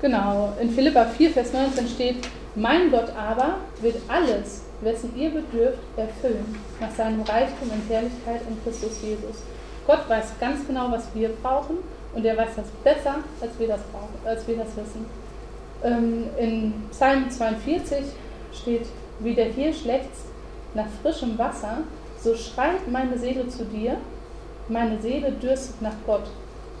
[0.00, 2.16] Genau, in Philippa 4, Vers 19 steht,
[2.54, 8.62] mein Gott aber wird alles wessen ihr bedürft, erfüllen, nach seinem Reichtum und Herrlichkeit in
[8.62, 9.42] Christus Jesus.
[9.86, 11.78] Gott weiß ganz genau, was wir brauchen
[12.14, 15.06] und er weiß das besser, als wir das, brauchen, als wir das wissen.
[15.82, 18.04] Ähm, in Psalm 42
[18.52, 18.86] steht,
[19.20, 20.26] wie der Hirsch lechzt
[20.74, 21.78] nach frischem Wasser,
[22.20, 23.98] so schreit meine Seele zu dir,
[24.68, 26.26] meine Seele dürstet nach Gott,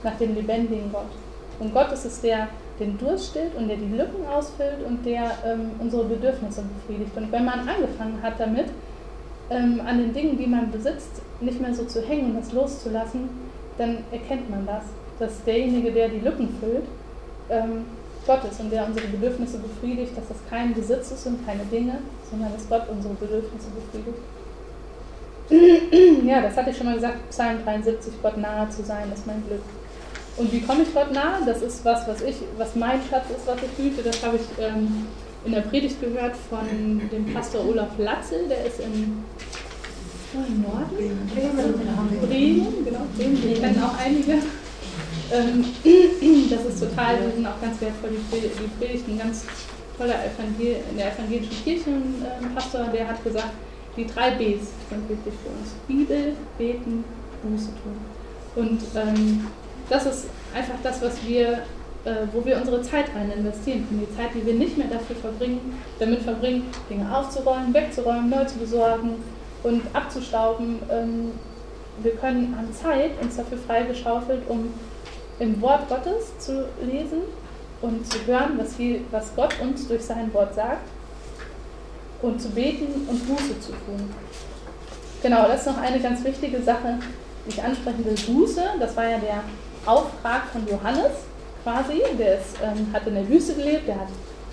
[0.02, 1.10] nach dem lebendigen Gott.
[1.60, 2.48] Und Gott ist es, der
[2.80, 7.16] den Durst stillt und der die Lücken ausfüllt und der ähm, unsere Bedürfnisse befriedigt.
[7.16, 8.66] Und wenn man angefangen hat damit,
[9.50, 13.28] ähm, an den Dingen, die man besitzt, nicht mehr so zu hängen und das loszulassen,
[13.78, 14.84] dann erkennt man das,
[15.18, 16.84] dass derjenige, der die Lücken füllt,
[17.50, 17.84] ähm,
[18.26, 21.98] Gott ist und der unsere Bedürfnisse befriedigt, dass das kein Besitz ist und keine Dinge,
[22.30, 24.18] sondern dass Gott unsere Bedürfnisse befriedigt.
[26.26, 29.42] ja, das hatte ich schon mal gesagt, Psalm 73, Gott nahe zu sein, ist mein
[29.46, 29.60] Glück.
[30.36, 31.44] Und wie komme ich Gott nahe?
[31.46, 34.02] Das ist was, was ich, was mein Schatz ist, was ich hüte.
[34.02, 35.06] Das habe ich ähm,
[35.44, 39.22] in der Predigt gehört von dem Pastor Olaf Latzel, der ist im
[40.34, 44.42] Norden, Bremen, genau, Bremen, wir kennen auch einige.
[45.32, 45.64] Ähm,
[46.50, 49.44] das ist total, die sind auch ganz wertvoll, die, die Predigten, ganz
[49.96, 53.52] toller Evangel in der evangelischen Kirchenpastor, ähm, der hat gesagt,
[53.96, 55.70] die drei Bs sind wichtig für uns.
[55.86, 57.04] Bibel, Beten,
[57.42, 57.96] Buße tun.
[58.56, 59.46] Und ähm,
[59.88, 61.64] das ist einfach das, was wir,
[62.04, 64.06] äh, wo wir unsere Zeit rein investieren können.
[64.08, 68.58] Die Zeit, die wir nicht mehr dafür verbringen, damit verbringen, Dinge aufzuräumen, wegzuräumen, neu zu
[68.58, 69.16] besorgen
[69.62, 70.78] und abzustauben.
[70.90, 71.32] Ähm,
[72.02, 74.72] wir können an Zeit uns dafür freigeschaufelt, um
[75.38, 77.20] im Wort Gottes zu lesen
[77.82, 80.88] und zu hören, was, wir, was Gott uns durch sein Wort sagt
[82.22, 84.10] und zu beten und Buße zu tun.
[85.22, 86.98] Genau, das ist noch eine ganz wichtige Sache,
[87.46, 88.14] die ich ansprechen will.
[88.14, 89.42] Buße, das war ja der
[89.86, 91.12] Auftrag von Johannes
[91.62, 92.02] quasi.
[92.18, 94.08] Der ist, ähm, hat in der Wüste gelebt, der hat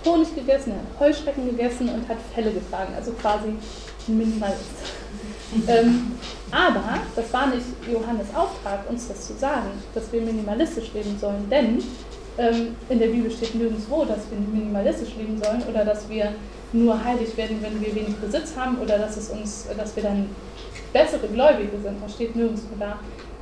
[0.05, 3.49] Honig gegessen, er hat Heuschrecken gegessen und hat Felle getragen, also quasi
[4.07, 4.61] ein Minimalist.
[5.67, 6.13] ähm,
[6.51, 11.47] aber das war nicht Johannes Auftrag, uns das zu sagen, dass wir minimalistisch leben sollen,
[11.49, 11.83] denn
[12.37, 16.33] ähm, in der Bibel steht nirgendwo, dass wir minimalistisch leben sollen oder dass wir
[16.73, 20.29] nur heilig werden, wenn wir wenig Besitz haben oder dass, es uns, dass wir dann
[20.93, 22.01] bessere Gläubige sind.
[22.01, 22.99] Das steht nirgendwo da.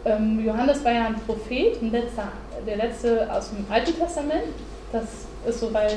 [0.10, 2.30] Ähm, Johannes war ja ein Prophet, ein letzter,
[2.66, 4.46] der letzte aus dem Alten Testament.
[4.92, 5.04] Das
[5.48, 5.92] ist so, weil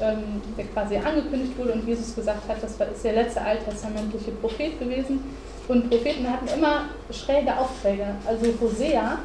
[0.00, 4.78] ähm, der quasi angekündigt wurde und Jesus gesagt hat, das ist der letzte alttestamentliche Prophet
[4.78, 5.24] gewesen.
[5.68, 8.06] Und Propheten hatten immer schräge Aufträge.
[8.26, 9.18] Also Hosea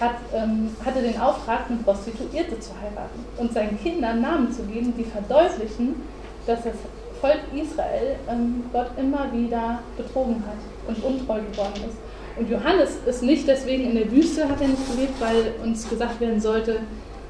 [0.00, 4.94] hat, ähm, hatte den Auftrag, eine Prostituierte zu heiraten und seinen Kindern Namen zu geben,
[4.96, 6.02] die verdeutlichen,
[6.46, 6.74] dass das
[7.20, 10.58] Volk Israel ähm, Gott immer wieder betrogen hat
[10.88, 11.96] und untreu geworden ist.
[12.38, 16.20] Und Johannes ist nicht deswegen in der Wüste, hat er nicht gelebt, weil uns gesagt
[16.20, 16.80] werden sollte,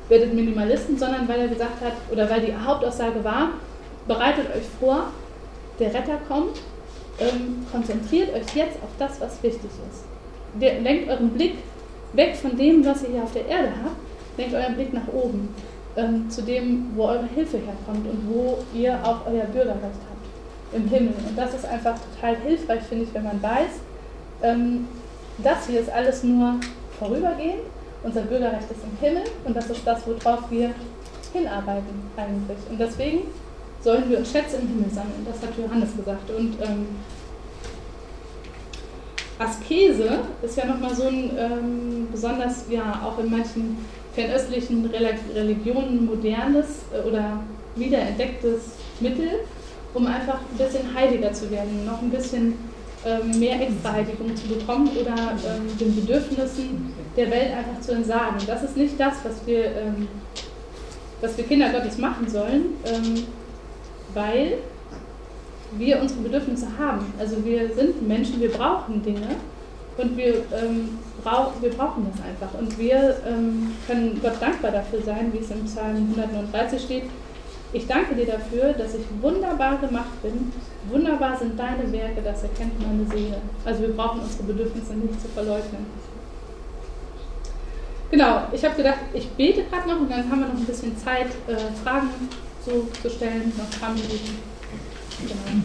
[0.08, 3.50] werdet Minimalisten, sondern weil er gesagt hat, oder weil die Hauptaussage war,
[4.08, 5.06] bereitet euch vor,
[5.78, 6.58] der Retter kommt,
[7.20, 10.04] ähm, konzentriert euch jetzt auf das, was wichtig ist.
[10.60, 11.54] Lenkt euren Blick
[12.12, 13.96] weg von dem, was ihr hier auf der Erde habt,
[14.38, 15.48] lenkt euren Blick nach oben,
[15.96, 20.88] ähm, zu dem, wo eure Hilfe herkommt und wo ihr auch euer Bürgerrecht habt, im
[20.88, 21.14] Himmel.
[21.28, 23.80] Und das ist einfach total hilfreich, finde ich, wenn man weiß,
[24.42, 24.88] ähm,
[25.38, 26.54] das hier ist alles nur
[26.98, 27.62] vorübergehend,
[28.02, 30.74] unser Bürgerrecht ist im Himmel und das ist das, worauf wir
[31.32, 32.58] hinarbeiten eigentlich.
[32.70, 33.20] Und deswegen
[33.82, 36.30] sollen wir uns Schätze im Himmel sammeln, das hat Johannes gesagt.
[36.30, 36.86] Und ähm,
[39.38, 43.76] Askese ist ja nochmal so ein ähm, besonders, ja, auch in manchen
[44.14, 44.90] fernöstlichen
[45.34, 47.40] Religionen modernes äh, oder
[47.74, 48.60] wiederentdecktes
[49.00, 49.40] Mittel,
[49.92, 52.54] um einfach ein bisschen heiliger zu werden, noch ein bisschen
[53.38, 58.36] mehr Extraheiligung zu bekommen oder ähm, den Bedürfnissen der Welt einfach zu entsagen.
[58.46, 60.08] Das ist nicht das, was wir, ähm,
[61.20, 63.24] was wir Kinder Gottes machen sollen, ähm,
[64.12, 64.58] weil
[65.78, 67.12] wir unsere Bedürfnisse haben.
[67.18, 69.36] Also wir sind Menschen, wir brauchen Dinge
[69.96, 72.58] und wir, ähm, brauch, wir brauchen das einfach.
[72.58, 77.04] Und wir ähm, können Gott dankbar dafür sein, wie es im Psalm 139 steht.
[77.72, 80.52] Ich danke dir dafür, dass ich wunderbar gemacht bin.
[80.88, 83.38] Wunderbar sind deine Werke, das erkennt meine Seele.
[83.64, 85.86] Also wir brauchen unsere Bedürfnisse nicht zu verleugnen.
[88.10, 90.96] Genau, ich habe gedacht, ich bete gerade noch und dann haben wir noch ein bisschen
[90.96, 92.08] Zeit, äh, Fragen
[92.64, 94.38] so zu stellen, noch ein paar Minuten.
[95.22, 95.62] Genau.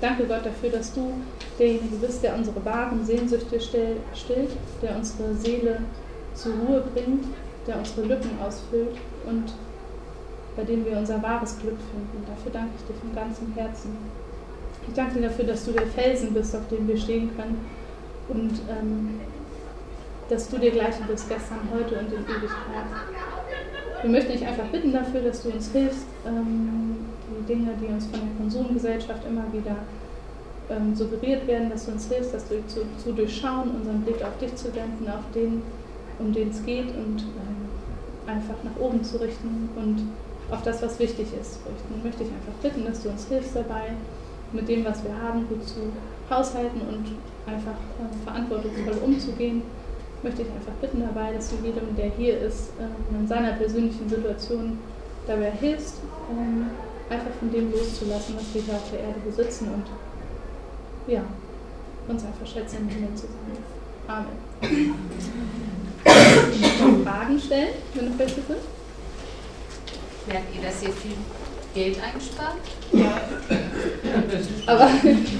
[0.00, 1.12] Danke Gott dafür, dass du
[1.58, 4.50] derjenige bist, der unsere wahren Sehnsüchte stillt,
[4.82, 5.80] der unsere Seele
[6.34, 7.24] zur Ruhe bringt,
[7.66, 8.96] der unsere Lücken ausfüllt
[9.26, 9.52] und
[10.56, 12.24] bei dem wir unser wahres Glück finden.
[12.26, 13.96] Dafür danke ich dir von ganzem Herzen.
[14.88, 17.66] Ich danke dir dafür, dass du der Felsen bist, auf dem wir stehen können
[18.28, 19.20] und ähm,
[20.28, 22.86] dass du dir gleiche bist gestern, heute und in Ewigkeit.
[24.02, 26.96] Wir möchten dich einfach bitten dafür, dass du uns hilfst, ähm,
[27.30, 29.76] die Dinge, die uns von der Konsumgesellschaft immer wieder
[30.68, 32.62] ähm, suggeriert werden, dass du uns hilfst, das zu,
[33.02, 35.62] zu, durchschauen, unseren Blick auf dich zu wenden, auf den,
[36.18, 37.55] um den es geht und ähm,
[38.26, 40.08] einfach nach oben zu richten und
[40.50, 42.02] auf das, was wichtig ist, richten.
[42.02, 43.92] Möchte ich einfach bitten, dass du uns hilfst dabei,
[44.52, 45.92] mit dem, was wir haben, gut zu
[46.30, 47.06] haushalten und
[47.46, 49.62] einfach äh, verantwortungsvoll umzugehen
[50.22, 54.08] möchte ich einfach bitten dabei, dass du jedem, der hier ist, ähm, in seiner persönlichen
[54.08, 54.78] Situation
[55.26, 56.00] dabei hilfst,
[56.30, 56.66] ähm,
[57.08, 59.84] einfach von dem loszulassen, was wir hier auf der Erde besitzen und
[61.12, 61.22] ja,
[62.08, 64.28] uns einfach Schätze im Himmel zu sammeln.
[64.62, 65.75] Amen.
[67.04, 68.64] Fragen stellen, wenn noch welche sind?
[70.26, 71.16] Merkt ihr, dass ihr viel
[71.74, 72.56] Geld einspart?
[72.92, 73.20] Ja.
[74.66, 74.90] Aber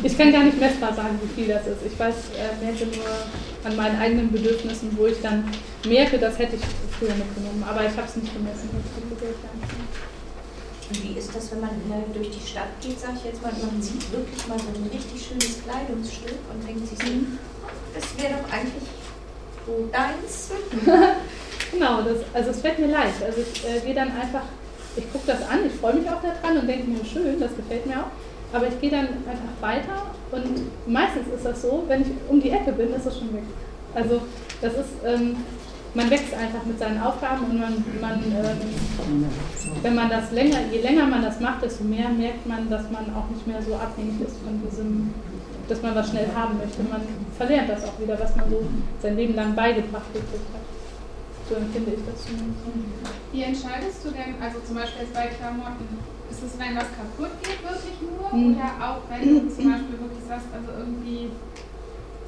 [0.02, 1.86] ich kann gar nicht messbar sagen, wie viel das ist.
[1.86, 3.06] Ich weiß, äh, merke nur
[3.64, 5.44] an meinen eigenen Bedürfnissen, wo ich dann
[5.86, 6.62] merke, das hätte ich
[6.98, 7.64] früher mitgenommen.
[7.68, 9.36] Aber ich habe es nicht gemessen, wie viel Geld
[10.88, 11.70] und wie ist das, wenn man
[12.14, 15.18] durch die Stadt geht, sage ich jetzt mal, man sieht wirklich mal so ein richtig
[15.18, 17.38] schönes Kleidungsstück und denkt sich so, mhm.
[17.92, 18.86] das wäre doch eigentlich
[19.66, 20.50] so deins.
[21.72, 23.22] genau, das, also es fällt mir leicht.
[23.24, 24.42] Also ich äh, gehe dann einfach
[24.96, 27.86] ich gucke das an, ich freue mich auch daran und denke mir, schön, das gefällt
[27.86, 28.10] mir auch.
[28.52, 32.50] Aber ich gehe dann einfach weiter und meistens ist das so, wenn ich um die
[32.50, 33.42] Ecke bin, ist es schon weg.
[33.94, 34.22] Also
[34.62, 35.36] das ist, ähm,
[35.94, 39.26] man wächst einfach mit seinen Aufgaben und man, man ähm,
[39.82, 43.04] wenn man das länger, je länger man das macht, desto mehr merkt man, dass man
[43.14, 45.12] auch nicht mehr so abhängig ist von diesem,
[45.68, 46.82] dass man was schnell haben möchte.
[46.82, 47.02] Man
[47.36, 48.66] verlernt das auch wieder, was man so
[49.02, 50.64] sein Leben lang beigebracht gekriegt hat.
[51.48, 53.14] So empfinde ich das zumindest.
[53.32, 55.86] Wie entscheidest du denn, also zum Beispiel jetzt bei Klamotten,
[56.30, 58.26] ist es, wenn was kaputt geht, wirklich nur?
[58.34, 58.58] Mhm.
[58.58, 61.30] Oder auch wenn du zum Beispiel wirklich sagst, also irgendwie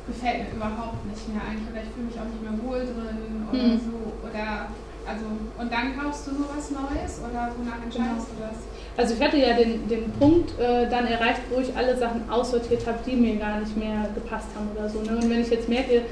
[0.06, 3.44] gefällt mir überhaupt nicht mehr eigentlich oder ich fühle mich auch nicht mehr wohl drin
[3.50, 3.80] oder mhm.
[3.82, 3.98] so.
[4.22, 4.70] Oder
[5.08, 5.24] also
[5.58, 8.36] und dann kaufst du sowas Neues oder wonach entscheidest genau.
[8.36, 8.58] du das?
[8.96, 12.86] Also ich hatte ja den, den Punkt äh, dann erreicht, wo ich alle Sachen aussortiert
[12.86, 15.00] habe, die mir gar nicht mehr gepasst haben oder so.
[15.00, 15.16] Ne?
[15.16, 16.02] Und wenn ich jetzt merke,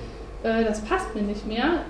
[0.43, 1.83] äh, das passt mir nicht mehr,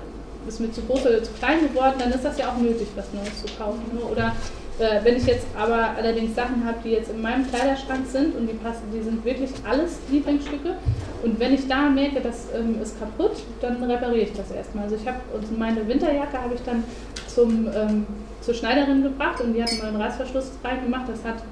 [0.49, 3.13] ist mir zu groß oder zu klein geworden, dann ist das ja auch nötig, was
[3.13, 3.83] Neues zu kaufen.
[3.93, 4.01] Ne?
[4.01, 4.35] Oder
[4.79, 8.47] äh, wenn ich jetzt aber allerdings Sachen habe, die jetzt in meinem Kleiderschrank sind und
[8.47, 10.77] die passen, die sind wirklich alles Lieblingsstücke.
[11.23, 14.85] Und wenn ich da merke, das ähm, ist kaputt, dann repariere ich das erstmal.
[14.85, 15.19] Also ich habe
[15.57, 16.85] meine Winterjacke habe ich dann
[17.27, 18.07] zum ähm,
[18.47, 21.09] zur Schneiderin gebracht und die hat einen Reißverschluss reingemacht.
[21.09, 21.43] Das hat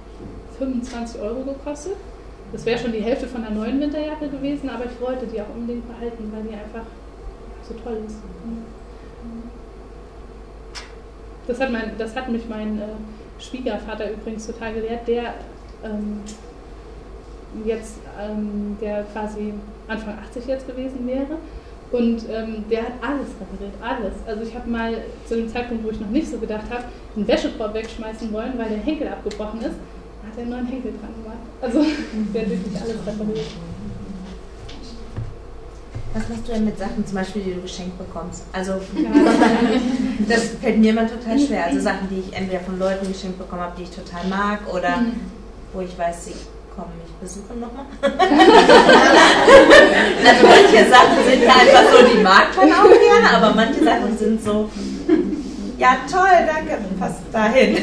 [0.59, 1.97] 25 Euro gekostet.
[2.53, 5.53] Das wäre schon die Hälfte von der neuen Winterjacke gewesen, aber ich wollte die auch
[5.57, 6.87] unbedingt behalten, weil die einfach
[7.69, 8.19] so toll ist.
[11.47, 15.35] Das hat, mein, das hat mich mein äh, Schwiegervater übrigens total gelehrt, der
[15.85, 16.21] ähm,
[17.65, 19.53] jetzt, ähm, der quasi
[19.89, 21.37] Anfang 80 jetzt gewesen wäre.
[21.93, 24.15] Und ähm, der hat alles repariert, alles.
[24.27, 24.95] Also ich habe mal
[25.27, 26.85] zu dem Zeitpunkt, wo ich noch nicht so gedacht habe,
[27.15, 29.77] einen Wäschekorb wegschmeißen wollen, weil der Henkel abgebrochen ist,
[30.27, 31.39] hat er einen neuen Henkel dran gemacht.
[31.61, 31.85] Also
[32.35, 33.47] der hat wirklich alles repariert.
[36.15, 38.45] Was machst du denn mit Sachen, zum Beispiel, die du geschenkt bekommst?
[38.53, 38.75] Also,
[40.29, 41.65] das fällt mir immer total schwer.
[41.65, 44.99] Also Sachen, die ich entweder von Leuten geschenkt bekommen habe, die ich total mag, oder
[44.99, 45.21] mhm.
[45.73, 46.35] wo ich weiß, sie
[46.75, 47.87] kommen mich besuchen nochmal.
[50.25, 54.17] also manche Sachen sind ja einfach so, die mag man auch gerne, aber manche Sachen
[54.17, 54.71] sind so,
[55.79, 57.75] ja toll, danke, passt dahin.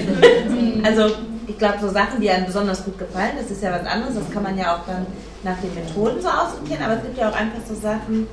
[0.48, 0.86] Mhm.
[0.86, 1.10] also
[1.52, 4.32] ich glaube, so Sachen, die einem besonders gut gefallen, das ist ja was anderes, das
[4.32, 5.06] kann man ja auch dann
[5.44, 8.28] nach den Methoden so aussortieren, aber es gibt ja auch einfach so Sachen,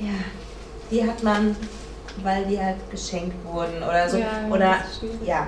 [0.00, 0.14] ja,
[0.90, 1.56] die hat man,
[2.22, 4.18] weil die halt geschenkt wurden oder so.
[4.18, 4.76] Ja, oder
[5.24, 5.46] ja,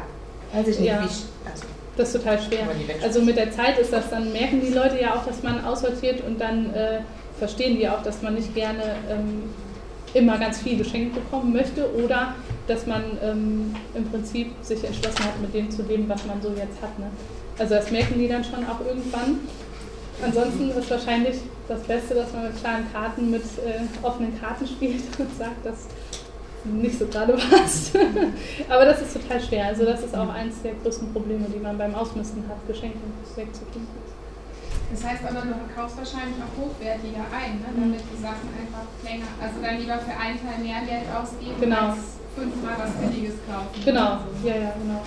[0.52, 1.02] weiß ich nicht, ja.
[1.02, 1.06] wie.
[1.48, 1.64] Also.
[1.96, 2.66] Das ist total schwer.
[3.02, 6.22] Also mit der Zeit ist das dann, merken die Leute ja auch, dass man aussortiert
[6.24, 7.00] und dann äh,
[7.38, 9.50] verstehen die auch, dass man nicht gerne ähm,
[10.14, 12.34] immer ganz viel geschenkt bekommen möchte oder
[12.66, 16.48] dass man ähm, im Prinzip sich entschlossen hat, mit dem zu leben, was man so
[16.50, 16.98] jetzt hat.
[16.98, 17.06] Ne?
[17.58, 19.40] Also das merken die dann schon auch irgendwann.
[20.22, 21.36] Ansonsten ist wahrscheinlich
[21.68, 25.86] das Beste, dass man mit klaren Karten, mit äh, offenen Karten spielt und sagt, dass
[26.64, 27.96] nicht so gerade passt.
[28.68, 29.66] Aber das ist total schwer.
[29.66, 32.98] Also das ist auch eines der größten Probleme, die man beim Ausmisten hat, Geschenke
[33.36, 33.86] wegzutun.
[34.90, 37.70] Das heißt aber, du kaufst wahrscheinlich auch hochwertiger ein, ne?
[37.78, 41.94] damit die Sachen einfach länger, also dann lieber für einen Teil mehr Geld ausgeben, genau.
[41.94, 43.84] als fünfmal was Billiges kaufen.
[43.84, 44.48] Genau, so.
[44.48, 45.02] ja, ja, genau.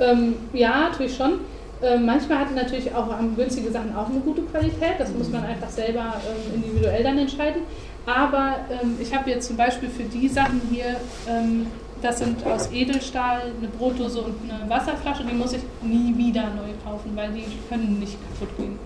[0.00, 1.40] Ähm, ja, natürlich schon.
[1.82, 4.94] Ähm, manchmal hat natürlich auch günstige Sachen auch eine gute Qualität.
[4.98, 7.62] Das muss man einfach selber ähm, individuell dann entscheiden.
[8.06, 10.96] Aber ähm, ich habe jetzt zum Beispiel für die Sachen hier,
[11.28, 11.66] ähm,
[12.02, 16.72] das sind aus Edelstahl eine Brotdose und eine Wasserflasche, die muss ich nie wieder neu
[16.84, 18.78] kaufen, weil die können nicht kaputt gehen.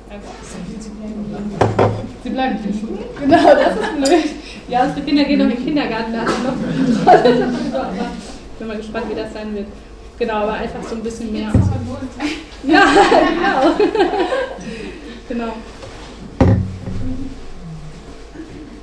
[2.23, 2.83] Sie bleiben nicht.
[3.19, 4.35] Genau, das ist blöd.
[4.69, 6.33] Ja, unsere Kinder gehen noch in den Kindergarten, da noch
[8.53, 9.67] Ich bin mal gespannt, wie das sein wird.
[10.19, 11.53] Genau, aber einfach so ein bisschen mehr.
[12.67, 12.83] Ja,
[13.29, 13.77] genau.
[15.29, 15.53] genau.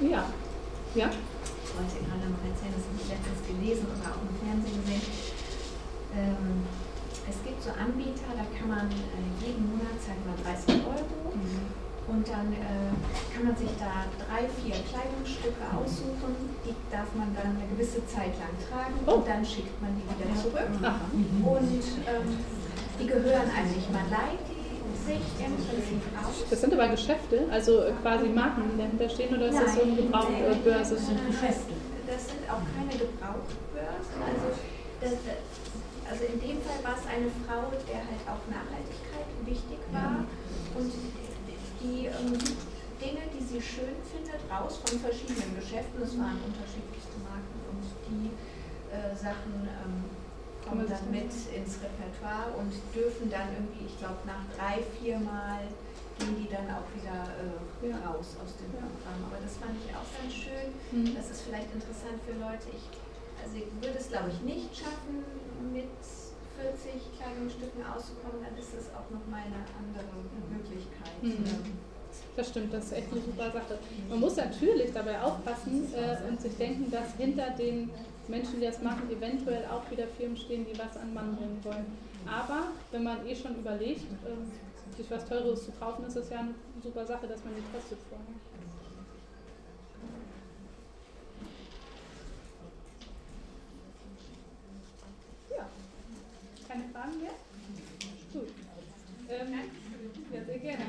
[0.09, 0.23] Ja.
[0.95, 1.09] Ja?
[1.73, 5.01] Ich wollte gerade noch erzählen, das habe ich letztens gelesen oder auch im Fernsehen gesehen.
[6.13, 6.69] Ähm,
[7.25, 11.73] es gibt so Anbieter, da kann man äh, jeden Monat zahlt man 30 Euro mhm.
[12.13, 12.93] und dann äh,
[13.33, 18.37] kann man sich da drei, vier Kleidungsstücke aussuchen, die darf man dann eine gewisse Zeit
[18.37, 19.17] lang tragen oh.
[19.17, 20.77] und dann schickt man die wieder zurück.
[20.77, 21.41] Mhm.
[21.41, 22.37] Und ähm,
[23.01, 23.89] die gehören einem nicht.
[23.89, 24.42] Man leiht
[26.49, 29.81] das sind aber Geschäfte, also quasi Marken, die dahinter stehen, oder ist Nein, das so
[29.81, 30.95] eine Gebrauchbörse?
[30.95, 31.73] Das sind Geschäfte.
[32.07, 34.17] Das sind auch keine Gebrauchbörsen.
[34.23, 34.47] Also,
[35.01, 35.13] das,
[36.09, 40.23] also in dem Fall war es eine Frau, der halt auch Nachhaltigkeit wichtig war
[40.77, 40.91] und
[41.81, 42.37] die ähm,
[43.01, 48.31] Dinge, die sie schön findet, raus von verschiedenen Geschäften, das waren unterschiedlichste Marken und die
[48.93, 50.12] äh, Sachen ähm,
[50.65, 55.67] kommen dann mit ins Repertoire und dürfen dann irgendwie, ich glaube, nach drei, vier Mal
[56.19, 57.97] gehen die dann auch wieder äh, ja.
[58.05, 58.85] raus aus dem ja.
[58.85, 59.19] Programm.
[59.27, 60.69] Aber das fand ich auch ganz schön.
[60.93, 61.15] Mhm.
[61.15, 62.69] Das ist vielleicht interessant für Leute.
[62.71, 62.85] Ich,
[63.41, 65.25] also ich würde es, glaube ich, nicht schaffen,
[65.73, 65.89] mit
[66.59, 68.45] 40 Kleidungsstücken auszukommen.
[68.45, 70.05] Dann ist es auch nochmal eine andere
[70.53, 71.17] Möglichkeit.
[71.21, 71.81] Mhm.
[72.35, 73.79] Das stimmt, das ist echt eine super Sache.
[74.09, 77.89] Man muss natürlich dabei aufpassen äh, und sich denken, dass hinter den
[78.27, 81.85] Menschen, die das machen, eventuell auch wieder Firmen stehen, die was an Mann bringen wollen.
[82.25, 86.39] Aber wenn man eh schon überlegt, äh, sich was Teures zu kaufen, ist es ja
[86.39, 88.25] eine super Sache, dass man die testet vorher.
[95.57, 95.67] Ja,
[96.67, 97.31] keine Fragen mehr?
[98.31, 98.49] Gut.
[99.29, 99.53] Ähm,
[100.31, 100.83] ja, sehr gerne.